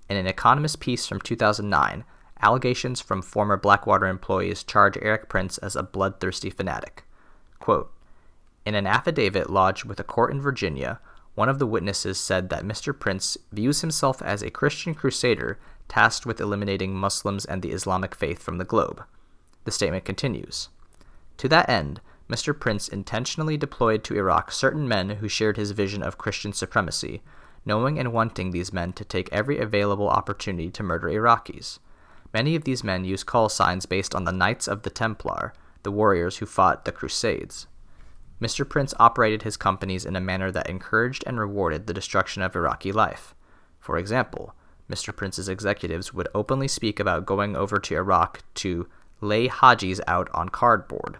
In 0.09 0.17
an 0.17 0.27
Economist 0.27 0.79
piece 0.79 1.07
from 1.07 1.21
2009, 1.21 2.03
allegations 2.41 3.01
from 3.01 3.21
former 3.21 3.57
Blackwater 3.57 4.07
employees 4.07 4.63
charge 4.63 4.97
Erik 5.01 5.29
Prince 5.29 5.57
as 5.59 5.75
a 5.75 5.83
bloodthirsty 5.83 6.49
fanatic. 6.49 7.03
Quote, 7.59 7.91
in 8.65 8.75
an 8.75 8.87
affidavit 8.87 9.49
lodged 9.49 9.85
with 9.85 9.99
a 9.99 10.03
court 10.03 10.31
in 10.31 10.41
Virginia, 10.41 10.99
one 11.35 11.49
of 11.49 11.59
the 11.59 11.67
witnesses 11.67 12.17
said 12.17 12.49
that 12.49 12.63
Mr. 12.63 12.97
Prince 12.97 13.37
views 13.51 13.81
himself 13.81 14.21
as 14.21 14.41
a 14.41 14.49
Christian 14.49 14.95
crusader 14.95 15.59
tasked 15.87 16.25
with 16.25 16.41
eliminating 16.41 16.95
Muslims 16.95 17.45
and 17.45 17.61
the 17.61 17.71
Islamic 17.71 18.15
faith 18.15 18.41
from 18.41 18.57
the 18.57 18.65
globe. 18.65 19.03
The 19.65 19.71
statement 19.71 20.05
continues 20.05 20.69
To 21.37 21.47
that 21.49 21.69
end, 21.69 22.01
Mr. 22.29 22.59
Prince 22.59 22.87
intentionally 22.87 23.57
deployed 23.57 24.03
to 24.03 24.15
Iraq 24.15 24.51
certain 24.51 24.87
men 24.87 25.09
who 25.09 25.27
shared 25.27 25.57
his 25.57 25.71
vision 25.71 26.01
of 26.01 26.17
Christian 26.17 26.53
supremacy, 26.53 27.21
knowing 27.65 27.99
and 27.99 28.13
wanting 28.13 28.51
these 28.51 28.73
men 28.73 28.93
to 28.93 29.05
take 29.05 29.31
every 29.31 29.59
available 29.59 30.09
opportunity 30.09 30.69
to 30.71 30.83
murder 30.83 31.07
Iraqis. 31.07 31.79
Many 32.33 32.55
of 32.55 32.63
these 32.63 32.83
men 32.83 33.05
use 33.05 33.23
call 33.23 33.49
signs 33.49 33.85
based 33.85 34.13
on 34.13 34.25
the 34.25 34.31
Knights 34.31 34.67
of 34.67 34.81
the 34.81 34.89
Templar, 34.89 35.53
the 35.83 35.91
warriors 35.91 36.37
who 36.37 36.45
fought 36.45 36.85
the 36.85 36.91
Crusades. 36.91 37.67
Mr. 38.41 38.67
Prince 38.67 38.93
operated 38.99 39.43
his 39.43 39.55
companies 39.55 40.05
in 40.05 40.15
a 40.15 40.21
manner 40.21 40.51
that 40.51 40.69
encouraged 40.69 41.23
and 41.25 41.39
rewarded 41.39 41.87
the 41.87 41.93
destruction 41.93 42.41
of 42.41 42.55
Iraqi 42.55 42.91
life. 42.91 43.33
For 43.79 43.97
example, 43.97 44.53
Mr. 44.89 45.15
Prince's 45.15 45.49
executives 45.49 46.13
would 46.13 46.27
openly 46.35 46.67
speak 46.67 46.99
about 46.99 47.25
going 47.25 47.55
over 47.55 47.79
to 47.79 47.95
Iraq 47.95 48.43
to 48.55 48.87
lay 49.21 49.47
Hajis 49.47 49.99
out 50.07 50.29
on 50.33 50.49
cardboard 50.49 51.17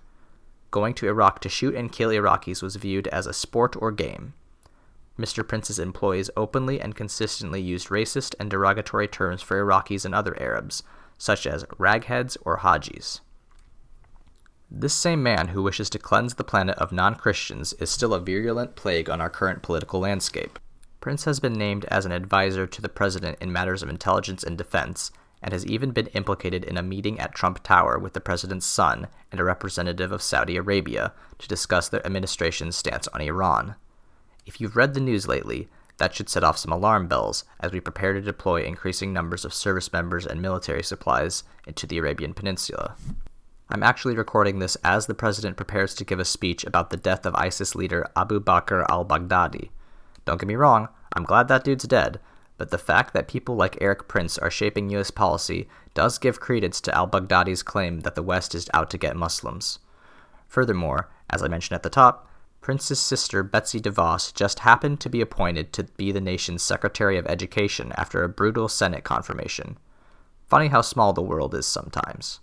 going 0.75 0.93
to 0.93 1.07
Iraq 1.07 1.39
to 1.39 1.47
shoot 1.47 1.73
and 1.73 1.89
kill 1.89 2.09
Iraqis 2.09 2.61
was 2.61 2.75
viewed 2.75 3.07
as 3.07 3.25
a 3.25 3.31
sport 3.31 3.77
or 3.81 3.93
game. 3.93 4.33
Mr. 5.17 5.47
Prince's 5.47 5.79
employees 5.79 6.29
openly 6.35 6.81
and 6.81 6.97
consistently 6.97 7.61
used 7.61 7.87
racist 7.87 8.35
and 8.41 8.51
derogatory 8.51 9.07
terms 9.07 9.41
for 9.41 9.57
Iraqis 9.57 10.03
and 10.03 10.13
other 10.13 10.37
Arabs, 10.37 10.83
such 11.17 11.47
as 11.47 11.63
ragheads 11.79 12.35
or 12.41 12.57
hajis. 12.57 13.21
This 14.69 14.93
same 14.93 15.23
man 15.23 15.47
who 15.47 15.63
wishes 15.63 15.89
to 15.91 15.97
cleanse 15.97 16.33
the 16.33 16.43
planet 16.43 16.77
of 16.77 16.91
non 16.91 17.15
Christians 17.15 17.71
is 17.79 17.89
still 17.89 18.13
a 18.13 18.19
virulent 18.19 18.75
plague 18.75 19.09
on 19.09 19.21
our 19.21 19.29
current 19.29 19.63
political 19.63 20.01
landscape. 20.01 20.59
Prince 21.05 21.25
has 21.25 21.39
been 21.39 21.53
named 21.53 21.85
as 21.85 22.07
an 22.07 22.11
advisor 22.11 22.65
to 22.65 22.81
the 22.81 22.89
president 22.89 23.37
in 23.39 23.53
matters 23.53 23.83
of 23.83 23.89
intelligence 23.89 24.43
and 24.43 24.57
defense, 24.57 25.11
and 25.39 25.53
has 25.53 25.63
even 25.63 25.91
been 25.91 26.07
implicated 26.07 26.63
in 26.63 26.77
a 26.77 26.81
meeting 26.81 27.19
at 27.19 27.35
Trump 27.35 27.61
Tower 27.61 27.99
with 27.99 28.13
the 28.13 28.19
president's 28.19 28.65
son 28.65 29.05
and 29.31 29.39
a 29.39 29.43
representative 29.43 30.11
of 30.11 30.23
Saudi 30.23 30.57
Arabia 30.57 31.13
to 31.37 31.47
discuss 31.47 31.87
their 31.87 32.03
administration's 32.03 32.75
stance 32.75 33.07
on 33.09 33.21
Iran. 33.21 33.75
If 34.47 34.59
you've 34.59 34.75
read 34.75 34.95
the 34.95 34.99
news 34.99 35.27
lately, 35.27 35.67
that 35.97 36.15
should 36.15 36.27
set 36.27 36.43
off 36.43 36.57
some 36.57 36.71
alarm 36.71 37.07
bells 37.07 37.43
as 37.59 37.71
we 37.71 37.79
prepare 37.79 38.13
to 38.13 38.19
deploy 38.21 38.63
increasing 38.63 39.13
numbers 39.13 39.45
of 39.45 39.53
service 39.53 39.93
members 39.93 40.25
and 40.25 40.41
military 40.41 40.81
supplies 40.81 41.43
into 41.67 41.85
the 41.85 41.99
Arabian 41.99 42.33
Peninsula. 42.33 42.95
I'm 43.69 43.83
actually 43.83 44.15
recording 44.15 44.57
this 44.57 44.75
as 44.83 45.05
the 45.05 45.13
president 45.13 45.55
prepares 45.55 45.93
to 45.93 46.03
give 46.03 46.17
a 46.17 46.25
speech 46.25 46.63
about 46.63 46.89
the 46.89 46.97
death 46.97 47.27
of 47.27 47.35
ISIS 47.35 47.75
leader 47.75 48.09
Abu 48.15 48.39
Bakr 48.39 48.83
al 48.89 49.05
Baghdadi. 49.05 49.69
Don't 50.25 50.39
get 50.39 50.47
me 50.47 50.55
wrong, 50.55 50.89
I'm 51.13 51.23
glad 51.23 51.47
that 51.47 51.63
dude's 51.63 51.85
dead, 51.85 52.19
but 52.57 52.71
the 52.71 52.77
fact 52.77 53.13
that 53.13 53.27
people 53.27 53.55
like 53.55 53.77
Erik 53.79 54.07
Prince 54.07 54.37
are 54.37 54.51
shaping 54.51 54.89
U.S. 54.89 55.11
policy 55.11 55.67
does 55.93 56.17
give 56.17 56.39
credence 56.39 56.81
to 56.81 56.95
al 56.95 57.07
Baghdadi's 57.07 57.63
claim 57.63 58.01
that 58.01 58.15
the 58.15 58.23
West 58.23 58.55
is 58.55 58.69
out 58.73 58.89
to 58.91 58.97
get 58.97 59.15
Muslims. 59.15 59.79
Furthermore, 60.47 61.09
as 61.29 61.41
I 61.41 61.47
mentioned 61.47 61.75
at 61.75 61.83
the 61.83 61.89
top, 61.89 62.29
Prince's 62.61 62.99
sister 62.99 63.43
Betsy 63.43 63.79
DeVos 63.79 64.33
just 64.33 64.59
happened 64.59 64.99
to 65.01 65.09
be 65.09 65.21
appointed 65.21 65.71
to 65.73 65.83
be 65.83 66.11
the 66.11 66.21
nation's 66.21 66.63
Secretary 66.63 67.17
of 67.17 67.27
Education 67.27 67.93
after 67.95 68.23
a 68.23 68.29
brutal 68.29 68.67
Senate 68.67 69.03
confirmation. 69.03 69.77
Funny 70.47 70.69
how 70.69 70.81
small 70.81 71.13
the 71.13 71.21
world 71.21 71.53
is 71.53 71.67
sometimes. 71.67 72.39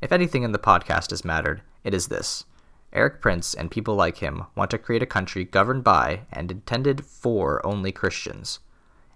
If 0.00 0.12
anything 0.12 0.44
in 0.44 0.52
the 0.52 0.58
podcast 0.58 1.10
has 1.10 1.24
mattered, 1.24 1.62
it 1.82 1.94
is 1.94 2.06
this. 2.06 2.44
Erik 2.92 3.20
Prince 3.20 3.52
and 3.54 3.70
people 3.70 3.94
like 3.94 4.18
him 4.18 4.44
want 4.54 4.70
to 4.70 4.78
create 4.78 5.02
a 5.02 5.06
country 5.06 5.44
governed 5.44 5.84
by 5.84 6.22
and 6.32 6.50
intended 6.50 7.04
for 7.04 7.64
only 7.66 7.92
Christians. 7.92 8.60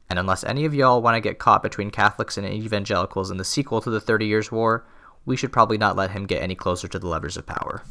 And 0.08 0.18
unless 0.18 0.42
any 0.44 0.64
of 0.64 0.74
y'all 0.74 1.00
want 1.00 1.14
to 1.14 1.20
get 1.20 1.38
caught 1.38 1.62
between 1.62 1.90
Catholics 1.90 2.36
and 2.36 2.46
evangelicals 2.46 3.30
in 3.30 3.36
the 3.36 3.44
sequel 3.44 3.80
to 3.80 3.90
the 3.90 4.00
Thirty 4.00 4.26
Years' 4.26 4.50
War, 4.50 4.84
we 5.24 5.36
should 5.36 5.52
probably 5.52 5.78
not 5.78 5.96
let 5.96 6.10
him 6.10 6.26
get 6.26 6.42
any 6.42 6.54
closer 6.54 6.88
to 6.88 6.98
the 6.98 7.06
levers 7.06 7.36
of 7.36 7.46
power. 7.46 7.82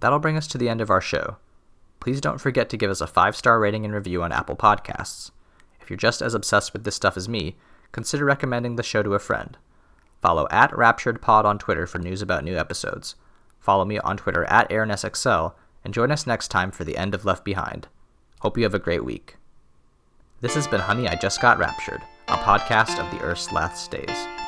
That'll 0.00 0.18
bring 0.18 0.36
us 0.36 0.46
to 0.48 0.58
the 0.58 0.68
end 0.68 0.80
of 0.80 0.90
our 0.90 1.02
show. 1.02 1.36
Please 2.00 2.20
don't 2.20 2.40
forget 2.40 2.70
to 2.70 2.78
give 2.78 2.90
us 2.90 3.02
a 3.02 3.06
five 3.06 3.36
star 3.36 3.60
rating 3.60 3.84
and 3.84 3.94
review 3.94 4.22
on 4.22 4.32
Apple 4.32 4.56
Podcasts. 4.56 5.30
If 5.90 5.94
you're 5.94 6.08
just 6.08 6.22
as 6.22 6.34
obsessed 6.34 6.72
with 6.72 6.84
this 6.84 6.94
stuff 6.94 7.16
as 7.16 7.28
me, 7.28 7.56
consider 7.90 8.24
recommending 8.24 8.76
the 8.76 8.84
show 8.84 9.02
to 9.02 9.14
a 9.14 9.18
friend. 9.18 9.58
Follow 10.22 10.46
at 10.48 10.70
RapturedPod 10.70 11.44
on 11.44 11.58
Twitter 11.58 11.84
for 11.84 11.98
news 11.98 12.22
about 12.22 12.44
new 12.44 12.56
episodes. 12.56 13.16
Follow 13.58 13.84
me 13.84 13.98
on 13.98 14.16
Twitter 14.16 14.44
at 14.44 14.70
AaronSXL, 14.70 15.52
and 15.84 15.92
join 15.92 16.12
us 16.12 16.28
next 16.28 16.46
time 16.46 16.70
for 16.70 16.84
the 16.84 16.96
end 16.96 17.12
of 17.12 17.24
Left 17.24 17.44
Behind. 17.44 17.88
Hope 18.38 18.56
you 18.56 18.62
have 18.62 18.74
a 18.74 18.78
great 18.78 19.04
week. 19.04 19.36
This 20.40 20.54
has 20.54 20.68
been 20.68 20.80
Honey, 20.80 21.08
I 21.08 21.16
Just 21.16 21.42
Got 21.42 21.58
Raptured, 21.58 22.02
a 22.28 22.36
podcast 22.36 23.04
of 23.04 23.10
the 23.10 23.24
Earth's 23.24 23.50
Last 23.50 23.90
Days. 23.90 24.39